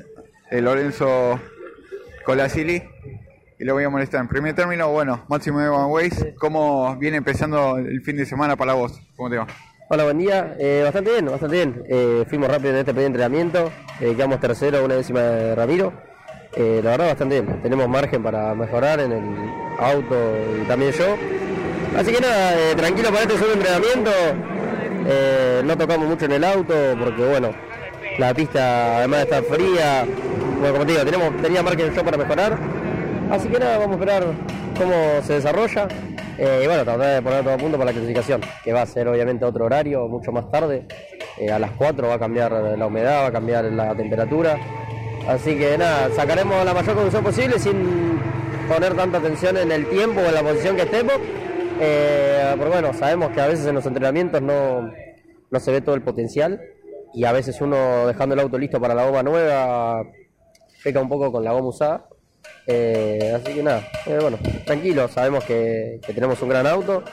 de 0.50 0.62
Lorenzo 0.62 1.40
Colasili. 2.26 2.84
Y 3.60 3.64
lo 3.64 3.74
voy 3.76 3.84
a 3.84 3.90
molestar. 3.90 4.22
En 4.22 4.28
primer 4.28 4.56
término, 4.56 4.90
bueno, 4.90 5.24
Máximo 5.30 5.62
Evan 5.62 5.86
Ways, 5.92 6.26
¿cómo 6.40 6.96
viene 6.96 7.18
empezando 7.18 7.78
el 7.78 8.02
fin 8.02 8.18
de 8.18 8.26
semana 8.26 8.56
para 8.56 8.74
vos? 8.74 9.00
¿Cómo 9.16 9.30
te 9.30 9.38
va? 9.38 9.46
Hola, 9.94 10.06
buen 10.06 10.20
día. 10.20 10.56
Eh, 10.58 10.84
bastante 10.86 11.12
bien, 11.12 11.26
bastante 11.26 11.54
bien. 11.54 11.84
Eh, 11.90 12.24
fuimos 12.30 12.48
rápido 12.48 12.70
en 12.70 12.78
este 12.78 12.94
primer 12.94 13.08
entrenamiento. 13.08 13.74
Eh, 14.00 14.14
quedamos 14.16 14.40
tercero, 14.40 14.86
una 14.86 14.96
décima 14.96 15.20
de 15.20 15.54
Ramiro. 15.54 15.92
La 16.56 16.92
verdad, 16.92 17.08
bastante 17.08 17.42
bien. 17.42 17.62
Tenemos 17.62 17.90
margen 17.90 18.24
para 18.24 18.56
mejorar 18.56 19.02
en 19.02 19.12
el 19.12 19.24
auto 19.78 20.16
y 20.62 20.66
también 20.66 20.94
yo. 20.94 21.18
Así 21.98 22.14
que 22.14 22.22
nada, 22.22 22.74
tranquilo 22.78 23.10
para 23.10 23.24
este 23.24 23.34
segundo 23.34 23.54
entrenamiento. 23.56 24.12
No 25.66 25.78
tocamos 25.78 26.08
mucho 26.08 26.24
en 26.24 26.32
el 26.32 26.44
auto 26.46 26.74
porque, 26.98 27.26
bueno, 27.26 27.50
la 28.18 28.34
pista 28.34 29.00
además 29.00 29.20
de 29.20 29.24
estar 29.24 29.44
fría. 29.44 30.06
Bueno, 30.58 30.72
como 30.72 30.86
te 30.86 30.94
digo, 30.94 31.04
tenemos, 31.04 31.42
tenía 31.42 31.64
margen 31.64 31.94
yo 31.94 32.02
para 32.02 32.16
mejorar. 32.16 32.58
Así 33.30 33.50
que 33.50 33.60
nada, 33.60 33.78
vamos 33.78 33.98
a 33.98 34.00
esperar 34.00 34.24
cómo 34.78 35.22
se 35.28 35.34
desarrolla. 35.34 35.90
Eh, 36.44 36.62
y 36.64 36.66
bueno, 36.66 36.84
tratar 36.84 37.14
de 37.14 37.22
poner 37.22 37.44
todo 37.44 37.54
a 37.54 37.58
punto 37.58 37.78
para 37.78 37.92
la 37.92 37.94
clasificación, 37.94 38.42
que 38.64 38.74
va 38.74 38.82
a 38.82 38.86
ser 38.88 39.08
obviamente 39.08 39.46
otro 39.46 39.66
horario, 39.66 40.08
mucho 40.08 40.32
más 40.32 40.50
tarde. 40.50 40.88
Eh, 41.38 41.52
a 41.52 41.60
las 41.60 41.70
4 41.74 42.08
va 42.08 42.16
a 42.16 42.20
cambiar 42.20 42.52
la 42.52 42.88
humedad, 42.88 43.22
va 43.22 43.28
a 43.28 43.32
cambiar 43.32 43.66
la 43.66 43.96
temperatura. 43.96 44.58
Así 45.28 45.56
que 45.56 45.78
nada, 45.78 46.10
sacaremos 46.16 46.66
la 46.66 46.74
mayor 46.74 46.96
conclusión 46.96 47.24
posible 47.24 47.60
sin 47.60 48.20
poner 48.68 48.96
tanta 48.96 49.20
atención 49.20 49.56
en 49.56 49.72
el 49.72 49.88
tiempo 49.88 50.20
o 50.20 50.26
en 50.26 50.34
la 50.34 50.42
posición 50.42 50.76
que 50.76 50.82
estemos. 50.82 51.14
Eh, 51.80 52.56
porque 52.58 52.72
bueno, 52.72 52.92
sabemos 52.96 53.30
que 53.34 53.42
a 53.42 53.46
veces 53.46 53.68
en 53.68 53.76
los 53.76 53.86
entrenamientos 53.86 54.42
no, 54.42 54.92
no 55.52 55.60
se 55.60 55.72
ve 55.72 55.82
todo 55.82 55.94
el 55.94 56.02
potencial 56.02 56.60
y 57.14 57.24
a 57.24 57.34
veces 57.34 57.62
uno 57.62 58.08
dejando 58.08 58.34
el 58.34 58.40
auto 58.40 58.58
listo 58.58 58.82
para 58.82 58.96
la 58.96 59.06
goma 59.06 59.22
nueva 59.22 60.04
peca 60.84 61.02
un 61.02 61.10
poco 61.10 61.32
con 61.32 61.44
la 61.44 61.52
goma 61.52 61.68
usada. 61.68 62.08
Eh, 62.68 63.34
así 63.36 63.54
que 63.56 63.64
nada, 63.64 63.82
eh, 64.06 64.18
bueno, 64.22 64.38
tranquilo, 64.66 65.08
sabemos 65.08 65.44
que, 65.44 66.00
que 66.06 66.14
tenemos 66.14 66.42
un 66.42 66.50
gran 66.50 66.68
auto, 66.68 67.04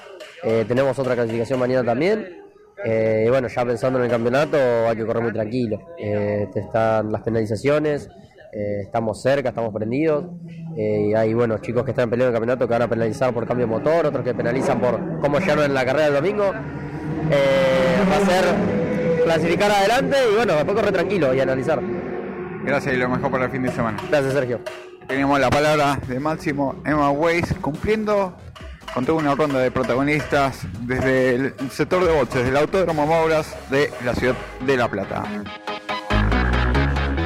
eh, 0.42 0.64
tenemos 0.68 0.98
otra 0.98 1.14
clasificación 1.14 1.58
mañana 1.58 1.84
también. 1.84 2.36
eh, 2.84 3.24
y 3.26 3.30
bueno, 3.30 3.48
ya 3.48 3.64
pensando 3.64 3.98
en 3.98 4.04
el 4.04 4.10
campeonato 4.10 4.56
hay 4.88 4.96
que 4.96 5.04
correr 5.06 5.22
muy 5.22 5.32
tranquilo. 5.32 5.78
Eh, 5.98 6.46
están 6.54 7.10
las 7.10 7.22
penalizaciones, 7.22 8.08
estamos 8.52 9.20
cerca, 9.22 9.48
estamos 9.50 9.72
prendidos. 9.74 10.24
y 10.76 11.12
hay 11.14 11.34
bueno, 11.34 11.58
chicos 11.58 11.84
que 11.84 11.90
están 11.90 12.08
peleando 12.08 12.28
el 12.30 12.34
campeonato 12.34 12.66
que 12.68 12.72
van 12.72 12.82
a 12.82 12.88
penalizar 12.88 13.32
por 13.34 13.46
cambio 13.46 13.66
de 13.66 13.72
motor, 13.72 14.06
otros 14.06 14.24
que 14.24 14.34
penalizan 14.34 14.80
por 14.80 15.20
cómo 15.20 15.38
llegaron 15.38 15.64
en 15.64 15.74
la 15.74 15.84
carrera 15.84 16.06
del 16.06 16.14
domingo. 16.14 16.52
Va 16.52 18.16
a 18.16 18.20
ser 18.26 19.24
clasificar 19.24 19.70
adelante 19.70 20.16
y 20.32 20.36
bueno, 20.36 20.54
después 20.54 20.76
correr 20.76 20.92
tranquilo 20.92 21.34
y 21.34 21.40
analizar. 21.40 21.80
Gracias 22.64 22.94
y 22.94 22.96
lo 22.98 23.08
mejor 23.08 23.30
para 23.30 23.44
el 23.46 23.50
fin 23.50 23.62
de 23.62 23.70
semana. 23.72 23.98
Gracias, 24.08 24.32
Sergio. 24.32 24.60
Tenemos 25.08 25.40
la 25.40 25.48
palabra 25.48 25.98
de 26.06 26.20
Máximo 26.20 26.82
Emma 26.84 27.10
Weiss 27.10 27.54
cumpliendo 27.62 28.36
con 28.92 29.06
toda 29.06 29.18
una 29.18 29.34
ronda 29.34 29.58
de 29.58 29.70
protagonistas 29.70 30.66
desde 30.82 31.34
el 31.34 31.54
sector 31.70 32.04
de 32.04 32.12
boxes 32.12 32.44
del 32.44 32.58
Autódromo 32.58 33.06
Mouras 33.06 33.56
de 33.70 33.90
la 34.04 34.14
ciudad 34.14 34.36
de 34.66 34.76
La 34.76 34.86
Plata. 34.86 35.24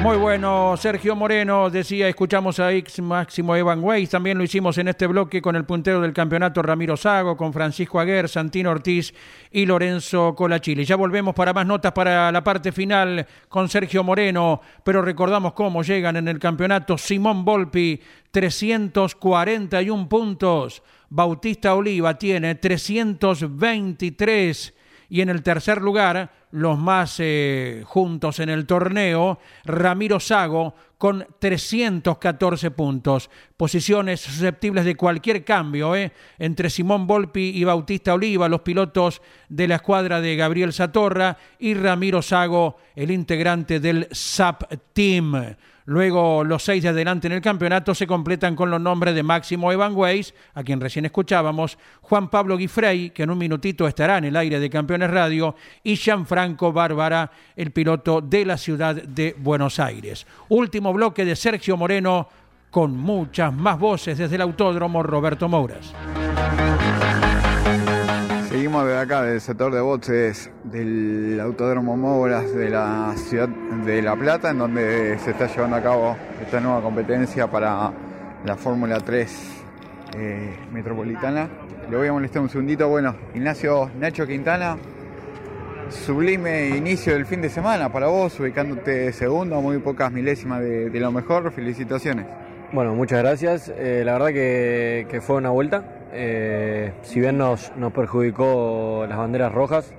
Muy 0.03 0.17
bueno, 0.17 0.75
Sergio 0.75 1.15
Moreno 1.15 1.69
decía, 1.69 2.09
escuchamos 2.09 2.59
a 2.59 2.73
X 2.73 3.01
Máximo 3.01 3.55
Evan 3.55 3.81
Weiss, 3.81 4.09
también 4.09 4.37
lo 4.37 4.43
hicimos 4.43 4.77
en 4.77 4.89
este 4.89 5.07
bloque 5.07 5.41
con 5.41 5.55
el 5.55 5.63
puntero 5.63 6.01
del 6.01 6.11
campeonato 6.11 6.61
Ramiro 6.61 6.97
Sago, 6.97 7.37
con 7.37 7.53
Francisco 7.53 8.01
Aguer, 8.01 8.27
Santino 8.27 8.71
Ortiz 8.71 9.13
y 9.49 9.65
Lorenzo 9.65 10.35
Colachili. 10.35 10.83
Ya 10.83 10.97
volvemos 10.97 11.33
para 11.33 11.53
más 11.53 11.65
notas 11.65 11.93
para 11.93 12.33
la 12.33 12.43
parte 12.43 12.73
final 12.73 13.25
con 13.47 13.69
Sergio 13.69 14.03
Moreno, 14.03 14.59
pero 14.83 15.01
recordamos 15.01 15.53
cómo 15.53 15.83
llegan 15.83 16.17
en 16.17 16.27
el 16.27 16.37
campeonato. 16.37 16.97
Simón 16.97 17.45
Volpi, 17.45 18.01
341 18.31 20.09
puntos, 20.09 20.83
Bautista 21.07 21.75
Oliva 21.75 22.17
tiene 22.17 22.55
323 22.55 24.73
y 25.07 25.21
en 25.21 25.29
el 25.29 25.43
tercer 25.43 25.81
lugar, 25.81 26.42
los 26.53 26.77
más 26.77 27.15
eh, 27.17 27.81
juntos 27.83 28.39
en 28.39 28.49
el 28.49 28.67
torneo, 28.67 29.39
Ramiro 29.65 30.19
Sago 30.19 30.75
con 30.99 31.25
314 31.39 32.69
puntos. 32.71 33.31
Posiciones 33.57 34.21
susceptibles 34.21 34.85
de 34.85 34.95
cualquier 34.95 35.43
cambio 35.43 35.95
¿eh? 35.95 36.11
entre 36.37 36.69
Simón 36.69 37.07
Volpi 37.07 37.49
y 37.49 37.63
Bautista 37.63 38.13
Oliva, 38.13 38.47
los 38.47 38.61
pilotos 38.61 39.23
de 39.49 39.67
la 39.67 39.75
escuadra 39.75 40.21
de 40.21 40.35
Gabriel 40.35 40.73
Satorra, 40.73 41.37
y 41.57 41.73
Ramiro 41.73 42.21
Sago, 42.21 42.77
el 42.95 43.09
integrante 43.09 43.79
del 43.79 44.07
SAP 44.11 44.63
Team. 44.93 45.55
Luego 45.85 46.43
los 46.43 46.63
seis 46.63 46.83
de 46.83 46.89
adelante 46.89 47.27
en 47.27 47.33
el 47.33 47.41
campeonato 47.41 47.93
se 47.93 48.07
completan 48.07 48.55
con 48.55 48.71
los 48.71 48.79
nombres 48.79 49.15
de 49.15 49.23
Máximo 49.23 49.71
Evan 49.71 49.95
Weiss, 49.95 50.33
a 50.53 50.63
quien 50.63 50.79
recién 50.79 51.05
escuchábamos, 51.05 51.77
Juan 52.01 52.29
Pablo 52.29 52.57
Guifrey, 52.57 53.09
que 53.09 53.23
en 53.23 53.31
un 53.31 53.37
minutito 53.37 53.87
estará 53.87 54.17
en 54.17 54.25
el 54.25 54.35
aire 54.35 54.59
de 54.59 54.69
Campeones 54.69 55.11
Radio, 55.11 55.55
y 55.83 55.95
Gianfranco 55.95 56.71
Bárbara, 56.71 57.29
el 57.55 57.71
piloto 57.71 58.21
de 58.21 58.45
la 58.45 58.57
ciudad 58.57 58.95
de 58.95 59.35
Buenos 59.37 59.79
Aires. 59.79 60.25
Último 60.49 60.93
bloque 60.93 61.25
de 61.25 61.35
Sergio 61.35 61.75
Moreno, 61.75 62.29
con 62.71 62.97
muchas 62.97 63.53
más 63.53 63.77
voces 63.77 64.17
desde 64.17 64.35
el 64.35 64.41
Autódromo 64.41 65.03
Roberto 65.03 65.47
Mouras. 65.47 65.93
Desde 68.85 68.99
acá, 68.99 69.21
del 69.21 69.39
sector 69.39 69.73
de 69.73 69.79
boxes 69.79 70.51
del 70.65 71.39
Autódromo 71.39 71.95
Mouras 71.95 72.53
de 72.53 72.69
la 72.69 73.13
ciudad 73.15 73.47
de 73.47 74.01
La 74.01 74.13
Plata, 74.17 74.49
en 74.49 74.57
donde 74.57 75.17
se 75.19 75.31
está 75.31 75.47
llevando 75.47 75.77
a 75.77 75.81
cabo 75.81 76.17
esta 76.41 76.59
nueva 76.59 76.81
competencia 76.81 77.49
para 77.49 77.93
la 78.43 78.55
Fórmula 78.57 78.99
3 78.99 79.63
eh, 80.17 80.57
metropolitana. 80.73 81.47
Le 81.89 81.95
voy 81.95 82.07
a 82.09 82.13
molestar 82.13 82.41
un 82.41 82.49
segundito. 82.49 82.89
Bueno, 82.89 83.15
Ignacio 83.33 83.89
Nacho 83.97 84.27
Quintana, 84.27 84.75
sublime 85.89 86.75
inicio 86.75 87.13
del 87.13 87.25
fin 87.25 87.41
de 87.41 87.49
semana 87.49 87.89
para 87.89 88.07
vos, 88.07 88.37
ubicándote 88.41 89.13
segundo, 89.13 89.61
muy 89.61 89.77
pocas 89.77 90.11
milésimas 90.11 90.59
de, 90.59 90.89
de 90.89 90.99
lo 90.99 91.09
mejor. 91.11 91.53
Felicitaciones. 91.53 92.25
Bueno, 92.73 92.95
muchas 92.95 93.19
gracias. 93.19 93.71
Eh, 93.77 94.03
la 94.05 94.13
verdad 94.13 94.27
que 94.27 95.21
fue 95.21 95.37
una 95.37 95.51
vuelta. 95.51 96.02
Eh, 96.13 96.93
si 97.01 97.19
bien 97.19 97.37
nos, 97.37 97.71
nos 97.75 97.91
perjudicó 97.91 99.05
las 99.09 99.17
banderas 99.17 99.51
rojas, 99.51 99.93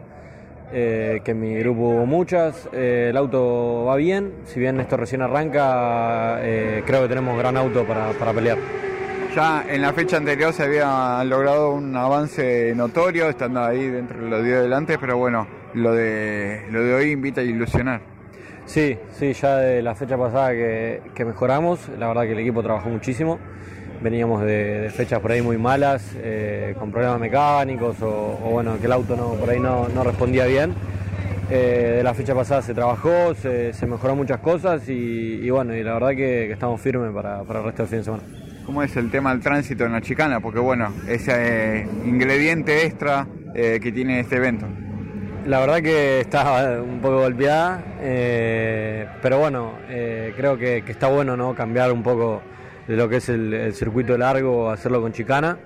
eh, 0.73 1.21
que 1.25 1.33
en 1.33 1.41
mi 1.41 1.55
grupo 1.57 1.89
hubo 1.89 2.07
muchas, 2.07 2.69
eh, 2.73 3.09
el 3.11 3.17
auto 3.17 3.85
va 3.85 3.97
bien. 3.97 4.33
Si 4.45 4.61
bien 4.61 4.81
esto 4.81 4.97
recién 4.97 5.23
arranca, 5.23 6.39
creo 6.41 7.03
que 7.03 7.09
tenemos 7.09 7.37
gran 7.39 7.57
auto 7.57 7.85
para, 7.85 8.11
para 8.13 8.33
pelear. 8.33 8.59
Ya 9.35 9.65
en 9.69 9.83
la 9.83 9.93
fecha 9.93 10.17
anterior 10.17 10.53
se 10.53 10.63
había 10.63 11.25
logrado 11.25 11.73
un 11.73 11.97
avance 11.97 12.73
notorio, 12.77 13.29
estando 13.29 13.65
ahí 13.65 13.89
dentro 13.89 14.23
de 14.23 14.31
los 14.31 14.45
días 14.45 14.63
delante, 14.63 14.97
pero 14.97 15.17
bueno, 15.17 15.49
lo 15.75 15.93
de, 15.93 16.63
lo 16.71 16.81
de 16.85 16.95
hoy 16.95 17.11
invita 17.11 17.41
a 17.41 17.45
ilusionar. 17.45 18.01
Sí, 18.65 18.97
sí, 19.19 19.33
ya 19.33 19.57
de 19.57 19.83
la 19.83 19.97
fecha 19.97 20.17
pasada 20.17 20.53
que, 20.53 21.03
que 21.15 21.25
mejoramos, 21.25 21.89
la 21.99 22.07
verdad 22.07 22.23
que 22.23 22.33
el 22.33 22.39
equipo 22.39 22.63
trabajó 22.63 22.89
muchísimo. 22.89 23.41
Veníamos 24.05 24.43
de, 24.43 24.81
de 24.81 24.91
fechas 24.91 25.19
por 25.19 25.33
ahí 25.33 25.41
muy 25.41 25.57
malas, 25.57 26.15
eh, 26.19 26.75
con 26.79 26.91
problemas 26.91 27.19
mecánicos 27.19 28.03
o, 28.03 28.39
o 28.45 28.51
bueno, 28.51 28.79
que 28.79 28.85
el 28.85 28.93
auto 28.93 29.17
no, 29.17 29.31
por 29.31 29.49
ahí 29.49 29.59
no, 29.59 29.89
no 29.89 30.05
respondía 30.05 30.45
bien. 30.45 30.75
Eh, 31.51 31.95
de 31.97 32.03
la 32.03 32.13
fecha 32.13 32.35
pasada 32.35 32.61
se 32.61 32.75
trabajó, 32.75 33.35
se, 33.35 33.73
se 33.73 33.87
mejoró 33.87 34.15
muchas 34.15 34.41
cosas 34.41 34.87
y, 34.91 34.93
y 35.43 35.49
bueno, 35.49 35.75
y 35.75 35.83
la 35.83 35.95
verdad 35.95 36.11
que, 36.11 36.17
que 36.17 36.53
estamos 36.53 36.83
firmes 36.83 37.15
para, 37.15 37.45
para 37.45 37.61
el 37.61 37.65
resto 37.65 37.85
del 37.85 37.89
fin 37.89 37.99
de 38.01 38.05
semana. 38.05 38.23
¿Cómo 38.67 38.83
es 38.83 38.95
el 38.99 39.11
tema 39.11 39.31
del 39.31 39.41
tránsito 39.41 39.87
en 39.87 39.93
la 39.93 40.03
chicana? 40.03 40.39
Porque 40.41 40.61
bueno, 40.61 40.93
ese 41.09 41.81
eh, 41.81 41.89
ingrediente 42.05 42.85
extra 42.85 43.27
que 43.55 43.91
tiene 43.95 44.21
este 44.21 44.37
evento. 44.37 44.67
La 45.47 45.61
verdad 45.61 45.81
que 45.81 46.21
está 46.21 46.83
un 46.83 47.01
poco 47.01 47.21
golpeada, 47.21 47.83
pero 49.23 49.39
bueno, 49.39 49.73
creo 49.89 50.59
que, 50.59 50.83
que 50.85 50.93
está 50.93 51.07
bueno 51.07 51.39
¿no? 51.39 51.55
cambiar 51.55 51.91
un 51.91 52.03
poco 52.03 52.43
de 52.87 52.97
lo 52.97 53.09
que 53.09 53.17
es 53.17 53.29
el, 53.29 53.53
el 53.53 53.75
circuito 53.75 54.17
largo, 54.17 54.71
hacerlo 54.71 55.01
con 55.01 55.13
chicana. 55.13 55.59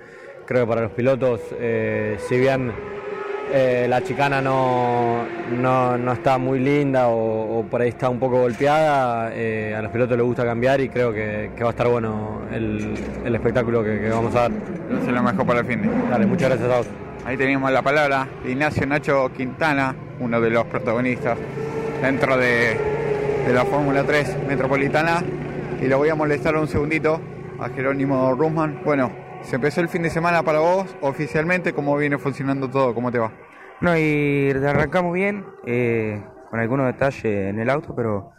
Creo 0.46 0.64
que 0.64 0.68
para 0.68 0.82
los 0.82 0.92
pilotos, 0.92 1.40
eh, 1.58 2.16
si 2.28 2.38
bien 2.38 2.72
eh, 3.52 3.86
la 3.88 4.02
chicana 4.02 4.40
no, 4.40 5.24
no, 5.58 5.96
no 5.96 6.12
está 6.12 6.38
muy 6.38 6.58
linda 6.58 7.08
o, 7.08 7.58
o 7.58 7.62
por 7.64 7.80
ahí 7.80 7.88
está 7.88 8.08
un 8.08 8.18
poco 8.18 8.40
golpeada, 8.40 9.30
eh, 9.34 9.74
a 9.74 9.82
los 9.82 9.90
pilotos 9.90 10.16
les 10.16 10.26
gusta 10.26 10.44
cambiar 10.44 10.80
y 10.80 10.88
creo 10.88 11.12
que, 11.12 11.52
que 11.56 11.62
va 11.62 11.70
a 11.70 11.72
estar 11.72 11.88
bueno 11.88 12.42
el, 12.52 12.94
el 13.24 13.34
espectáculo 13.34 13.82
que, 13.82 14.00
que 14.00 14.08
vamos 14.10 14.34
a 14.34 14.42
dar. 14.42 14.50
Entonces 14.52 15.12
lo 15.12 15.22
mejor 15.22 15.46
para 15.46 15.60
el 15.60 15.66
fin 15.66 15.82
de. 15.82 15.88
Dale, 16.10 16.26
muchas 16.26 16.50
gracias 16.50 16.70
a 16.70 16.76
vos. 16.78 16.86
Ahí 17.24 17.36
teníamos 17.36 17.70
la 17.70 17.82
palabra 17.82 18.28
de 18.42 18.52
Ignacio 18.52 18.86
Nacho 18.86 19.30
Quintana, 19.36 19.94
uno 20.20 20.40
de 20.40 20.50
los 20.50 20.64
protagonistas 20.66 21.38
dentro 22.00 22.36
de, 22.36 22.76
de 23.46 23.52
la 23.52 23.64
Fórmula 23.64 24.04
3 24.04 24.46
Metropolitana. 24.46 25.22
Y 25.80 25.86
lo 25.86 25.96
voy 25.98 26.08
a 26.08 26.16
molestar 26.16 26.56
un 26.56 26.66
segundito 26.66 27.20
a 27.60 27.68
Jerónimo 27.68 28.34
Rusman. 28.34 28.82
Bueno, 28.84 29.12
se 29.42 29.56
empezó 29.56 29.80
el 29.80 29.88
fin 29.88 30.02
de 30.02 30.10
semana 30.10 30.42
para 30.42 30.58
vos 30.58 30.96
oficialmente. 31.02 31.72
¿Cómo 31.72 31.96
viene 31.96 32.18
funcionando 32.18 32.68
todo? 32.68 32.94
¿Cómo 32.94 33.12
te 33.12 33.20
va? 33.20 33.32
No, 33.80 33.96
y 33.96 34.50
arrancamos 34.50 35.14
bien, 35.14 35.44
eh, 35.66 36.20
con 36.50 36.58
algunos 36.58 36.86
detalles 36.86 37.24
en 37.24 37.60
el 37.60 37.70
auto, 37.70 37.94
pero 37.94 38.32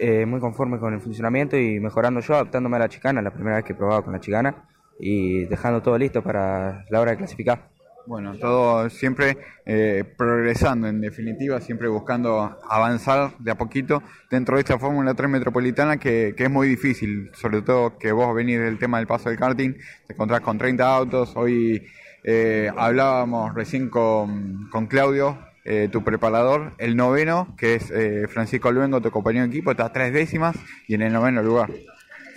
eh, 0.00 0.24
muy 0.24 0.40
conforme 0.40 0.78
con 0.78 0.94
el 0.94 1.00
funcionamiento 1.00 1.58
y 1.58 1.80
mejorando 1.80 2.20
yo, 2.20 2.34
adaptándome 2.34 2.76
a 2.76 2.80
la 2.80 2.88
chicana, 2.88 3.20
la 3.20 3.30
primera 3.30 3.56
vez 3.56 3.64
que 3.66 3.74
he 3.74 3.76
probado 3.76 4.02
con 4.02 4.14
la 4.14 4.20
chicana, 4.20 4.64
y 4.98 5.44
dejando 5.44 5.82
todo 5.82 5.98
listo 5.98 6.22
para 6.22 6.86
la 6.88 7.00
hora 7.00 7.10
de 7.10 7.18
clasificar. 7.18 7.73
Bueno, 8.06 8.36
todo 8.38 8.90
siempre 8.90 9.38
eh, 9.64 10.04
progresando, 10.16 10.88
en 10.88 11.00
definitiva, 11.00 11.60
siempre 11.60 11.88
buscando 11.88 12.58
avanzar 12.68 13.36
de 13.38 13.50
a 13.50 13.54
poquito 13.56 14.02
dentro 14.30 14.56
de 14.56 14.60
esta 14.60 14.78
Fórmula 14.78 15.14
3 15.14 15.30
metropolitana 15.30 15.96
que, 15.96 16.34
que 16.36 16.44
es 16.44 16.50
muy 16.50 16.68
difícil, 16.68 17.30
sobre 17.34 17.62
todo 17.62 17.98
que 17.98 18.12
vos 18.12 18.34
venís 18.34 18.58
del 18.58 18.78
tema 18.78 18.98
del 18.98 19.06
paso 19.06 19.30
del 19.30 19.38
karting, 19.38 19.72
te 20.06 20.12
encontrás 20.12 20.42
con 20.42 20.58
30 20.58 20.96
autos, 20.96 21.32
hoy 21.34 21.86
eh, 22.24 22.70
hablábamos 22.76 23.54
recién 23.54 23.88
con, 23.88 24.68
con 24.70 24.86
Claudio, 24.86 25.38
eh, 25.66 25.88
tu 25.90 26.04
preparador, 26.04 26.72
el 26.76 26.94
noveno, 26.94 27.54
que 27.56 27.76
es 27.76 27.90
eh, 27.90 28.26
Francisco 28.28 28.70
Luengo, 28.70 29.00
tu 29.00 29.10
compañero 29.10 29.46
de 29.46 29.50
equipo, 29.50 29.70
está 29.70 29.90
tres 29.92 30.12
décimas 30.12 30.56
y 30.86 30.94
en 30.94 31.00
el 31.00 31.12
noveno 31.12 31.42
lugar. 31.42 31.70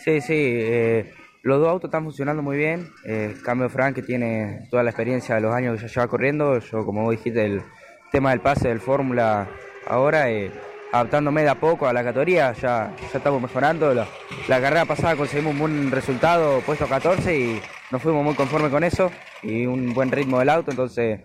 Sí, 0.03 0.21
sí, 0.21 0.33
eh, 0.33 1.13
los 1.47 1.59
dos 1.59 1.69
autos 1.69 1.87
están 1.87 2.03
funcionando 2.03 2.43
muy 2.43 2.57
bien. 2.57 2.89
Eh, 3.05 3.35
cambio 3.43 3.69
Frank, 3.69 3.95
que 3.95 4.01
tiene 4.01 4.67
toda 4.69 4.83
la 4.83 4.89
experiencia 4.89 5.35
de 5.35 5.41
los 5.41 5.53
años 5.53 5.79
que 5.79 5.87
ya 5.87 5.93
lleva 5.93 6.07
corriendo. 6.07 6.59
Yo, 6.59 6.85
como 6.85 7.03
vos 7.03 7.11
dijiste, 7.11 7.45
el 7.45 7.61
tema 8.11 8.31
del 8.31 8.41
pase 8.41 8.67
del 8.67 8.79
Fórmula 8.79 9.47
ahora, 9.87 10.29
eh, 10.29 10.51
adaptándome 10.91 11.43
de 11.43 11.49
a 11.49 11.55
poco 11.55 11.87
a 11.87 11.93
la 11.93 12.03
categoría, 12.03 12.51
ya, 12.51 12.93
ya 13.11 13.17
estamos 13.17 13.41
mejorando. 13.41 13.93
La, 13.93 14.05
la 14.47 14.61
carrera 14.61 14.85
pasada 14.85 15.15
conseguimos 15.15 15.53
un 15.53 15.59
buen 15.59 15.91
resultado, 15.91 16.59
puesto 16.65 16.85
14, 16.85 17.39
y 17.39 17.61
nos 17.91 18.01
fuimos 18.01 18.23
muy 18.25 18.35
conformes 18.35 18.69
con 18.69 18.83
eso. 18.83 19.09
Y 19.41 19.65
un 19.65 19.93
buen 19.93 20.11
ritmo 20.11 20.39
del 20.39 20.49
auto, 20.49 20.71
entonces 20.71 21.21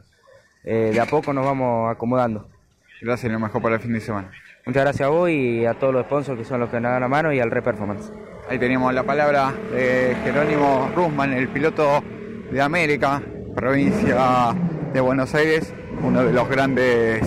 eh, 0.62 0.90
de 0.92 1.00
a 1.00 1.06
poco 1.06 1.32
nos 1.32 1.44
vamos 1.44 1.90
acomodando. 1.90 2.48
Gracias 3.00 3.28
y 3.28 3.32
lo 3.32 3.40
mejor 3.40 3.60
para 3.60 3.74
el 3.74 3.80
fin 3.80 3.92
de 3.92 4.00
semana. 4.00 4.30
Muchas 4.64 4.84
gracias 4.84 5.06
a 5.08 5.10
vos 5.10 5.28
y 5.28 5.66
a 5.66 5.74
todos 5.74 5.92
los 5.92 6.06
sponsors 6.06 6.38
que 6.38 6.44
son 6.44 6.60
los 6.60 6.70
que 6.70 6.78
nos 6.78 6.92
dan 6.92 7.00
la 7.00 7.08
mano 7.08 7.32
y 7.32 7.40
al 7.40 7.50
Reperformance. 7.50 8.12
Ahí 8.52 8.58
teníamos 8.58 8.92
la 8.92 9.02
palabra 9.02 9.54
de 9.72 10.14
Jerónimo 10.24 10.90
Rusman, 10.94 11.32
el 11.32 11.48
piloto 11.48 12.04
de 12.50 12.60
América, 12.60 13.22
provincia 13.54 14.54
de 14.92 15.00
Buenos 15.00 15.34
Aires, 15.34 15.72
uno 16.02 16.22
de 16.22 16.34
los 16.34 16.46
grandes 16.50 17.22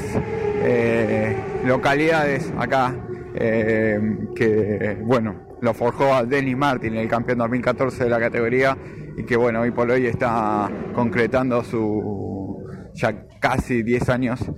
eh, 0.61 1.35
localidades 1.65 2.53
acá, 2.59 2.95
eh, 3.33 3.99
que 4.35 4.99
bueno, 5.01 5.57
lo 5.61 5.73
forjó 5.73 6.13
a 6.13 6.25
Denis 6.25 6.55
Martin, 6.55 6.95
el 6.95 7.07
campeón 7.07 7.39
2014 7.39 8.03
de 8.03 8.09
la 8.11 8.19
categoría, 8.19 8.77
y 9.17 9.23
que 9.23 9.35
bueno, 9.35 9.61
hoy 9.61 9.71
por 9.71 9.89
hoy 9.89 10.05
está 10.05 10.69
concretando 10.93 11.63
su 11.63 12.63
ya 12.93 13.25
casi 13.39 13.81
10 13.81 14.09
años 14.09 14.51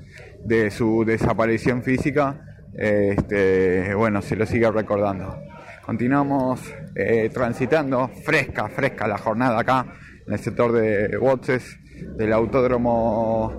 de 0.44 0.70
su 0.70 1.06
desaparición 1.06 1.82
física. 1.82 2.42
Este, 2.74 3.96
bueno, 3.96 4.22
se 4.22 4.36
lo 4.36 4.46
sigue 4.46 4.70
recordando. 4.70 5.48
Continuamos 5.88 6.60
eh, 6.96 7.30
transitando, 7.34 8.10
fresca, 8.10 8.68
fresca 8.68 9.08
la 9.08 9.18
jornada 9.18 9.58
acá 9.58 9.86
en 10.28 10.34
el 10.34 10.40
sector 10.40 10.74
de 10.74 11.16
boxes 11.16 11.80
del 12.18 12.34
Autódromo 12.34 13.56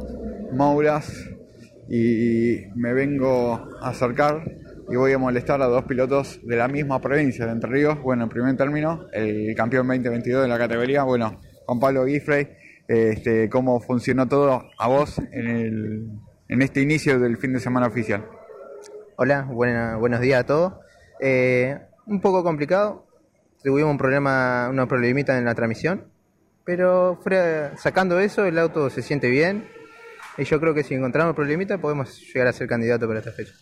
Mouras 0.53 1.27
y 1.89 2.67
me 2.75 2.93
vengo 2.93 3.55
a 3.81 3.89
acercar 3.89 4.45
y 4.91 4.97
voy 4.97 5.15
a 5.15 5.19
molestar 5.19 5.63
a 5.63 5.69
dos 5.69 5.85
pilotos 5.85 6.39
de 6.47 6.57
la 6.57 6.69
misma 6.69 7.01
provincia 7.01 7.47
de 7.47 7.53
Entre 7.53 7.71
Ríos. 7.71 7.99
Bueno, 8.03 8.25
en 8.25 8.29
primer 8.29 8.55
término, 8.59 9.07
el 9.15 9.55
campeón 9.55 9.87
2022 9.87 10.43
de 10.43 10.49
la 10.49 10.59
categoría, 10.59 11.05
bueno, 11.05 11.41
Juan 11.65 11.81
Pablo 11.81 12.05
Guifrey, 12.05 12.47
este, 12.89 13.49
cómo 13.49 13.81
funcionó 13.81 14.29
todo 14.29 14.69
a 14.79 14.87
vos 14.87 15.19
en, 15.33 15.47
el, 15.47 16.11
en 16.47 16.61
este 16.61 16.83
inicio 16.83 17.19
del 17.19 17.39
fin 17.39 17.55
de 17.55 17.61
semana 17.61 17.87
oficial. 17.87 18.27
Hola, 19.17 19.45
buenos 19.51 20.21
días 20.21 20.41
a 20.41 20.45
todos. 20.45 20.75
Eh, 21.21 21.88
un 22.09 22.21
poco 22.21 22.43
complicado, 22.43 23.07
tuvimos 23.63 23.91
un 23.91 23.99
problema, 23.99 24.69
una 24.71 24.87
problemita 24.87 25.39
en 25.39 25.45
la 25.45 25.55
transmisión, 25.55 26.07
pero 26.65 27.19
fuera- 27.23 27.77
sacando 27.77 28.19
eso 28.19 28.45
el 28.45 28.59
auto 28.59 28.91
se 28.91 29.03
siente 29.03 29.29
bien 29.31 29.69
y 30.37 30.45
yo 30.45 30.61
creo 30.61 30.75
que 30.75 30.83
si 30.83 30.95
encontramos 30.95 31.35
problemita 31.35 31.79
podemos 31.79 32.21
llegar 32.33 32.49
a 32.49 32.53
ser 32.53 32.69
candidato 32.69 33.07
para 33.07 33.21
esta 33.21 33.33
fecha. 33.33 33.55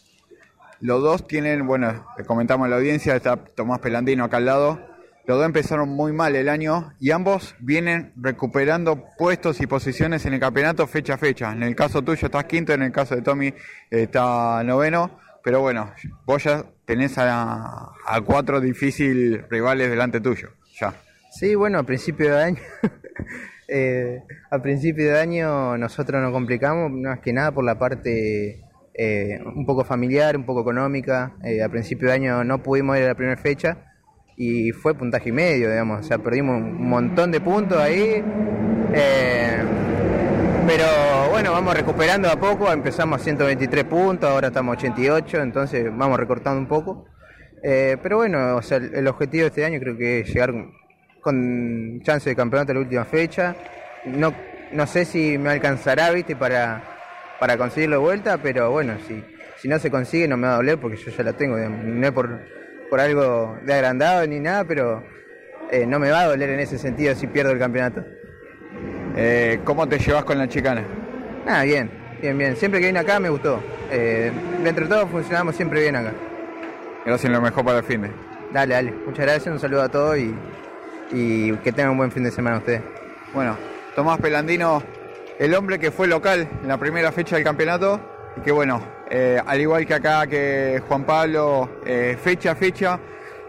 Los 0.81 1.03
dos 1.03 1.27
tienen, 1.27 1.67
bueno, 1.67 2.07
comentamos 2.27 2.67
a 2.67 2.69
la 2.69 2.77
audiencia, 2.77 3.17
está 3.17 3.37
Tomás 3.37 3.81
Pelandino 3.81 4.25
acá 4.25 4.37
al 4.37 4.45
lado. 4.45 4.81
Los 5.25 5.39
dos 5.39 5.47
empezaron 5.47 5.89
muy 5.89 6.13
mal 6.13 6.37
el 6.37 6.49
año 6.49 6.93
y 7.01 7.11
ambos 7.11 7.57
vienen 7.59 8.13
recuperando 8.15 9.03
puestos 9.17 9.61
y 9.61 9.67
posiciones 9.67 10.27
en 10.27 10.35
el 10.35 10.41
campeonato 10.41 10.87
fecha 10.87 11.15
a 11.15 11.19
fecha. 11.19 11.51
En 11.51 11.63
el 11.63 11.75
caso 11.75 12.03
tuyo 12.03 12.27
estás 12.27 12.45
quinto, 12.45 12.75
en 12.75 12.83
el 12.83 12.93
caso 12.93 13.17
de 13.17 13.23
Tommy 13.23 13.53
está 13.91 14.63
noveno. 14.63 15.19
Pero 15.43 15.61
bueno, 15.61 15.93
vos 16.27 16.45
ya 16.45 16.65
tenés 16.87 17.19
a, 17.19 17.91
a 18.07 18.21
cuatro 18.25 18.61
difíciles 18.61 19.47
rivales 19.51 19.91
delante 19.91 20.21
tuyo. 20.21 20.51
Ya. 20.81 20.95
Sí, 21.33 21.55
bueno, 21.55 21.79
a 21.79 21.83
principio 21.83 22.35
de 22.35 22.43
año, 22.43 22.59
eh, 23.69 24.23
a 24.51 24.63
principio 24.63 25.13
de 25.13 25.21
año 25.21 25.77
nosotros 25.77 26.23
nos 26.23 26.33
complicamos 26.33 26.91
más 26.91 27.21
que 27.21 27.33
nada 27.33 27.53
por 27.53 27.65
la 27.65 27.79
parte 27.79 28.63
eh, 28.95 29.39
un 29.45 29.67
poco 29.67 29.85
familiar, 29.85 30.37
un 30.37 30.47
poco 30.47 30.63
económica. 30.63 31.35
Eh, 31.45 31.63
a 31.63 31.69
principio 31.69 32.09
de 32.09 32.15
año 32.15 32.45
no 32.45 32.63
pudimos 32.63 32.97
ir 32.97 33.05
a 33.05 33.09
la 33.09 33.15
primera 33.15 33.37
fecha 33.37 33.93
y 34.37 34.71
fue 34.73 34.95
puntaje 34.95 35.31
y 35.31 35.33
medio, 35.33 35.71
digamos, 35.71 36.01
o 36.01 36.03
sea, 36.03 36.19
perdimos 36.19 36.57
un 36.57 36.89
montón 36.89 37.31
de 37.33 37.41
puntos 37.41 37.79
ahí. 37.79 38.23
eh, 38.95 39.76
pero 40.67 41.31
bueno, 41.31 41.53
vamos 41.53 41.77
recuperando 41.77 42.29
a 42.29 42.37
poco, 42.37 42.73
empezamos 42.73 43.21
a 43.21 43.25
123 43.25 43.85
puntos, 43.85 44.29
ahora 44.29 44.49
estamos 44.49 44.75
a 44.75 44.79
88, 44.79 45.41
entonces 45.41 45.85
vamos 45.97 46.19
recortando 46.19 46.59
un 46.59 46.67
poco. 46.67 47.07
Eh, 47.63 47.97
pero 48.03 48.17
bueno, 48.17 48.57
o 48.57 48.63
sea, 48.63 48.79
el, 48.79 49.07
objetivo 49.07 49.43
de 49.43 49.49
este 49.49 49.65
año 49.65 49.79
creo 49.79 49.97
que 49.97 50.21
es 50.21 50.29
llegar 50.29 50.53
con 51.21 52.01
chance 52.03 52.29
de 52.29 52.35
campeonato 52.35 52.73
a 52.73 52.75
la 52.75 52.81
última 52.81 53.05
fecha. 53.05 53.55
No, 54.07 54.35
no 54.73 54.87
sé 54.87 55.05
si 55.05 55.39
me 55.39 55.51
alcanzará, 55.51 56.11
viste, 56.11 56.35
para, 56.35 56.83
para 57.39 57.57
conseguirlo 57.57 57.97
de 57.97 58.03
vuelta, 58.03 58.39
pero 58.39 58.71
bueno, 58.73 58.95
si, 59.07 59.23
si 59.59 59.69
no 59.69 59.79
se 59.79 59.91
consigue 59.91 60.27
no 60.27 60.37
me 60.37 60.49
va 60.49 60.55
a 60.55 60.57
doler 60.57 60.79
porque 60.79 60.97
yo 60.97 61.11
ya 61.13 61.23
la 61.23 61.33
tengo, 61.33 61.57
no 61.59 62.07
es 62.07 62.13
por, 62.13 62.41
por 62.91 62.99
algo 62.99 63.57
de 63.65 63.73
agrandado 63.73 64.27
ni 64.27 64.41
nada, 64.41 64.65
pero 64.65 65.05
eh, 65.71 65.87
no 65.87 66.01
me 66.01 66.11
va 66.11 66.23
a 66.23 66.27
doler 66.27 66.51
en 66.51 66.61
ese 66.61 66.77
sentido 66.77 67.15
si 67.15 67.29
pierdo 67.29 67.53
el 67.53 67.59
campeonato. 67.59 68.05
Eh, 69.17 69.61
¿Cómo 69.65 69.89
te 69.89 69.99
llevas 69.99 70.25
con 70.25 70.39
la 70.39 70.47
chicana? 70.47 70.85
Nada, 71.47 71.63
bien, 71.65 71.91
bien, 72.21 72.37
bien. 72.37 72.57
Siempre 72.57 72.81
que 72.81 72.87
vine 72.87 72.99
acá 72.99 73.19
me 73.19 73.31
gustó. 73.31 73.61
Eh, 73.91 74.31
dentro 74.63 74.85
de 74.85 74.95
todo 74.95 75.07
funcionamos 75.07 75.57
siempre 75.57 75.81
bien 75.81 75.97
acá. 75.97 76.13
Gracias, 77.05 77.33
lo 77.33 77.41
mejor 77.41 77.65
para 77.65 77.79
el 77.79 77.85
fin 77.85 78.03
de. 78.03 78.11
Dale, 78.53 78.75
dale. 78.75 78.95
Muchas 79.07 79.25
gracias, 79.25 79.47
un 79.47 79.59
saludo 79.59 79.83
a 79.83 79.89
todos 79.89 80.19
y, 80.19 80.35
y 81.13 81.53
que 81.57 81.73
tengan 81.73 81.93
un 81.93 81.99
buen 81.99 82.13
fin 82.13 82.25
de 82.25 82.31
semana 82.31 82.59
ustedes. 82.59 82.83
Bueno, 83.33 83.57
Tomás 83.95 84.19
Pelandino, 84.19 84.83
el 85.39 85.55
hombre 85.55 85.79
que 85.79 85.91
fue 85.91 86.07
local 86.07 86.47
en 86.63 86.69
la 86.69 86.77
primera 86.77 87.11
fecha 87.11 87.37
del 87.37 87.45
campeonato 87.45 88.01
y 88.37 88.41
que 88.41 88.53
bueno, 88.53 88.83
eh, 89.09 89.41
al 89.47 89.61
igual 89.61 89.87
que 89.87 89.95
acá 89.95 90.27
que 90.27 90.83
Juan 90.87 91.05
Pablo, 91.05 91.81
eh, 91.87 92.19
fecha 92.23 92.51
a 92.51 92.55
fecha, 92.55 92.99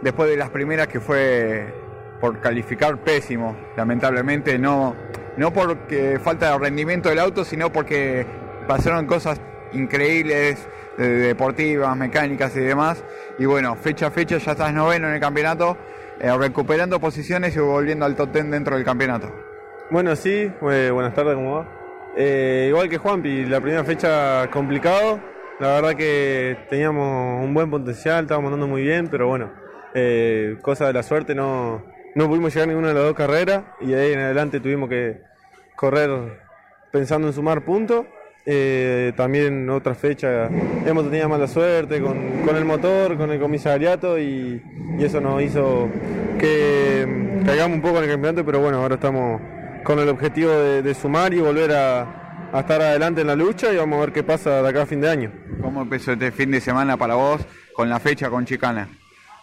después 0.01 0.29
de 0.29 0.37
las 0.37 0.49
primeras 0.49 0.87
que 0.87 0.99
fue 0.99 1.73
por 2.21 2.39
calificar 2.39 2.97
pésimo, 2.97 3.55
lamentablemente, 3.75 4.57
no, 4.57 4.95
no 5.37 5.53
porque 5.53 6.19
falta 6.21 6.51
de 6.51 6.57
rendimiento 6.57 7.09
del 7.09 7.19
auto, 7.19 7.45
sino 7.45 7.71
porque 7.71 8.25
pasaron 8.67 9.05
cosas 9.05 9.39
increíbles, 9.71 10.67
eh, 10.97 11.03
deportivas, 11.03 11.95
mecánicas 11.95 12.55
y 12.55 12.61
demás. 12.61 13.03
Y 13.37 13.45
bueno, 13.45 13.75
fecha 13.75 14.07
a 14.07 14.11
fecha 14.11 14.37
ya 14.37 14.51
estás 14.51 14.73
noveno 14.73 15.07
en 15.07 15.15
el 15.15 15.19
campeonato 15.19 15.77
eh, 16.19 16.35
recuperando 16.37 16.99
posiciones 16.99 17.55
y 17.55 17.59
volviendo 17.59 18.05
al 18.05 18.15
top 18.15 18.31
10 18.33 18.49
dentro 18.49 18.75
del 18.75 18.85
campeonato. 18.85 19.31
Bueno, 19.91 20.15
sí, 20.15 20.51
eh, 20.71 20.89
buenas 20.91 21.13
tardes, 21.13 21.35
¿cómo 21.35 21.55
va? 21.55 21.67
Igual 22.19 22.89
que 22.89 22.97
Juanpi, 22.97 23.45
la 23.45 23.61
primera 23.61 23.83
fecha 23.83 24.49
complicado. 24.49 25.19
La 25.59 25.75
verdad 25.75 25.95
que 25.95 26.57
teníamos 26.67 27.43
un 27.43 27.53
buen 27.53 27.69
potencial, 27.69 28.23
estábamos 28.23 28.49
andando 28.49 28.67
muy 28.67 28.81
bien, 28.81 29.07
pero 29.07 29.27
bueno, 29.27 29.51
cosa 30.63 30.87
de 30.87 30.93
la 30.93 31.03
suerte, 31.03 31.35
no, 31.35 31.83
no 32.15 32.27
pudimos 32.27 32.51
llegar 32.53 32.67
a 32.67 32.71
ninguna 32.71 32.87
de 32.87 32.93
las 32.95 33.03
dos 33.03 33.13
carreras 33.13 33.65
y 33.79 33.87
de 33.87 34.01
ahí 34.01 34.13
en 34.13 34.19
adelante 34.19 34.59
tuvimos 34.59 34.89
que 34.89 35.21
correr 35.77 36.09
pensando 36.91 37.27
en 37.27 37.33
sumar 37.33 37.63
puntos. 37.63 38.05
Eh, 38.49 39.13
también 39.17 39.69
otra 39.69 39.93
fecha 39.93 40.49
hemos 40.85 41.09
tenido 41.09 41.27
mala 41.27 41.47
suerte 41.47 42.01
con, 42.01 42.43
con 42.45 42.55
el 42.55 42.63
motor, 42.63 43.17
con 43.17 43.29
el 43.29 43.39
comisariato 43.41 44.17
y, 44.17 44.61
y 44.97 45.03
eso 45.03 45.19
nos 45.19 45.41
hizo 45.41 45.89
que 46.39 47.41
caigamos 47.45 47.75
un 47.75 47.81
poco 47.81 47.97
en 47.97 48.05
el 48.05 48.09
campeonato, 48.09 48.45
pero 48.45 48.61
bueno, 48.61 48.81
ahora 48.81 48.95
estamos 48.95 49.41
con 49.83 49.99
el 49.99 50.07
objetivo 50.07 50.49
de, 50.51 50.81
de 50.81 50.93
sumar 50.93 51.33
y 51.33 51.41
volver 51.41 51.73
a, 51.73 52.49
a 52.53 52.59
estar 52.61 52.81
adelante 52.81 53.19
en 53.19 53.27
la 53.27 53.35
lucha 53.35 53.73
y 53.73 53.75
vamos 53.75 53.97
a 53.97 54.01
ver 54.01 54.13
qué 54.13 54.23
pasa 54.23 54.61
de 54.61 54.69
acá 54.69 54.83
a 54.83 54.85
fin 54.85 55.01
de 55.01 55.09
año. 55.09 55.31
¿Cómo 55.61 55.81
empezó 55.81 56.13
este 56.13 56.31
fin 56.31 56.49
de 56.51 56.61
semana 56.61 56.95
para 56.95 57.15
vos 57.15 57.45
con 57.73 57.89
la 57.89 57.99
fecha 57.99 58.29
con 58.29 58.45
Chicana? 58.45 58.87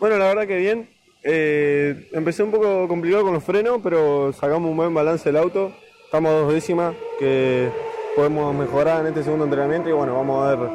Bueno, 0.01 0.17
la 0.17 0.29
verdad 0.29 0.47
que 0.47 0.57
bien. 0.57 0.89
Eh, 1.23 2.09
empecé 2.13 2.43
un 2.43 2.51
poco 2.51 2.87
complicado 2.89 3.25
con 3.25 3.35
los 3.35 3.45
frenos, 3.45 3.81
pero 3.83 4.33
sacamos 4.33 4.71
un 4.71 4.77
buen 4.77 4.95
balance 4.95 5.29
del 5.29 5.37
auto. 5.37 5.75
Estamos 6.05 6.31
a 6.31 6.35
dos 6.35 6.53
décimas 6.53 6.95
que 7.19 7.71
podemos 8.15 8.55
mejorar 8.55 9.01
en 9.01 9.09
este 9.09 9.25
segundo 9.25 9.45
entrenamiento 9.45 9.89
y 9.89 9.93
bueno, 9.93 10.15
vamos 10.15 10.47
a 10.47 10.55
ver 10.55 10.71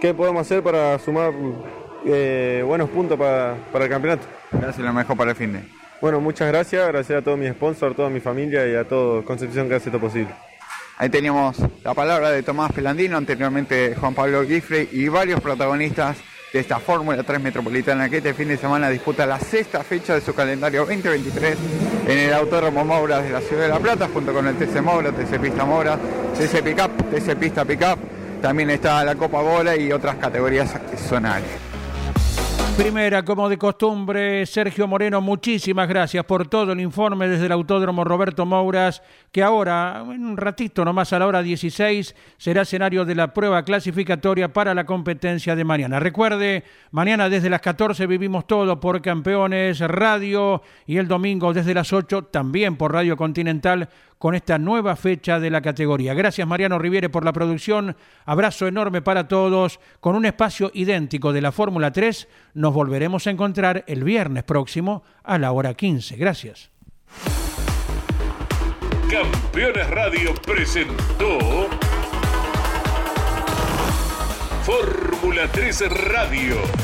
qué 0.00 0.14
podemos 0.14 0.40
hacer 0.40 0.62
para 0.62 0.98
sumar 0.98 1.32
eh, 2.06 2.62
buenos 2.66 2.88
puntos 2.88 3.18
para, 3.18 3.56
para 3.72 3.84
el 3.84 3.90
campeonato. 3.90 4.26
Gracias, 4.52 4.78
lo 4.78 4.92
mejor 4.92 5.16
para 5.16 5.32
el 5.32 5.36
fin 5.36 5.52
de. 5.52 5.60
Bueno, 6.00 6.20
muchas 6.20 6.48
gracias, 6.48 6.86
gracias 6.88 7.18
a 7.18 7.22
todos 7.22 7.38
mis 7.38 7.50
sponsors, 7.50 7.92
a 7.92 7.96
toda 7.96 8.10
mi 8.10 8.20
familia 8.20 8.66
y 8.66 8.74
a 8.74 8.88
todo 8.88 9.24
Concepción 9.24 9.68
que 9.68 9.74
hace 9.74 9.90
esto 9.90 10.00
posible. 10.00 10.34
Ahí 10.96 11.08
teníamos 11.08 11.58
la 11.82 11.92
palabra 11.92 12.30
de 12.30 12.42
Tomás 12.42 12.72
Pelandino, 12.72 13.16
anteriormente 13.16 13.94
Juan 13.96 14.14
Pablo 14.14 14.42
Guifre 14.42 14.88
y 14.92 15.08
varios 15.08 15.40
protagonistas 15.40 16.16
de 16.54 16.60
esta 16.60 16.78
Fórmula 16.78 17.20
3 17.20 17.42
Metropolitana 17.42 18.08
que 18.08 18.18
este 18.18 18.32
fin 18.32 18.46
de 18.46 18.56
semana 18.56 18.88
disputa 18.88 19.26
la 19.26 19.40
sexta 19.40 19.82
fecha 19.82 20.14
de 20.14 20.20
su 20.20 20.32
calendario 20.34 20.86
2023 20.86 21.58
en 22.06 22.16
el 22.16 22.32
Autódromo 22.32 22.84
Moura 22.84 23.20
de 23.20 23.30
la 23.30 23.40
Ciudad 23.40 23.62
de 23.62 23.68
La 23.70 23.80
Plata 23.80 24.08
junto 24.12 24.32
con 24.32 24.46
el 24.46 24.54
TC 24.54 24.80
Moura, 24.80 25.10
TC 25.10 25.40
Pista 25.40 25.64
Moura, 25.64 25.98
TC 26.38 26.62
Pickup, 26.62 27.10
TC 27.10 27.36
Pista 27.36 27.64
Pickup. 27.64 27.98
También 28.40 28.70
está 28.70 29.04
la 29.04 29.16
Copa 29.16 29.42
Bola 29.42 29.76
y 29.76 29.90
otras 29.90 30.14
categorías 30.14 30.72
zonales. 31.08 31.73
Primera, 32.76 33.24
como 33.24 33.48
de 33.48 33.56
costumbre, 33.56 34.44
Sergio 34.46 34.88
Moreno, 34.88 35.20
muchísimas 35.20 35.88
gracias 35.88 36.24
por 36.24 36.48
todo 36.48 36.72
el 36.72 36.80
informe 36.80 37.28
desde 37.28 37.46
el 37.46 37.52
Autódromo 37.52 38.02
Roberto 38.02 38.44
Mouras, 38.44 39.00
que 39.30 39.44
ahora, 39.44 40.04
en 40.10 40.24
un 40.24 40.36
ratito 40.36 40.84
nomás 40.84 41.12
a 41.12 41.20
la 41.20 41.26
hora 41.28 41.42
16, 41.42 42.16
será 42.36 42.62
escenario 42.62 43.04
de 43.04 43.14
la 43.14 43.32
prueba 43.32 43.62
clasificatoria 43.62 44.52
para 44.52 44.74
la 44.74 44.84
competencia 44.86 45.54
de 45.54 45.62
mañana. 45.62 46.00
Recuerde, 46.00 46.64
mañana 46.90 47.28
desde 47.28 47.48
las 47.48 47.60
14 47.60 48.08
vivimos 48.08 48.46
todo 48.46 48.80
por 48.80 49.00
Campeones 49.00 49.78
Radio 49.80 50.60
y 50.84 50.96
el 50.96 51.06
domingo 51.06 51.52
desde 51.52 51.74
las 51.74 51.92
8 51.92 52.24
también 52.24 52.76
por 52.76 52.92
Radio 52.92 53.16
Continental 53.16 53.88
con 54.24 54.34
esta 54.34 54.56
nueva 54.56 54.96
fecha 54.96 55.38
de 55.38 55.50
la 55.50 55.60
categoría. 55.60 56.14
Gracias 56.14 56.48
Mariano 56.48 56.78
Riviere 56.78 57.10
por 57.10 57.26
la 57.26 57.32
producción. 57.34 57.94
Abrazo 58.24 58.66
enorme 58.66 59.02
para 59.02 59.28
todos. 59.28 59.80
Con 60.00 60.16
un 60.16 60.24
espacio 60.24 60.70
idéntico 60.72 61.30
de 61.34 61.42
la 61.42 61.52
Fórmula 61.52 61.92
3, 61.92 62.26
nos 62.54 62.72
volveremos 62.72 63.26
a 63.26 63.30
encontrar 63.32 63.84
el 63.86 64.02
viernes 64.02 64.42
próximo 64.44 65.02
a 65.24 65.36
la 65.36 65.52
hora 65.52 65.74
15. 65.74 66.16
Gracias. 66.16 66.70
Campeones 69.10 69.90
Radio 69.90 70.32
presentó 70.42 71.68
Fórmula 74.62 75.52
3 75.52 75.82
Radio. 76.12 76.83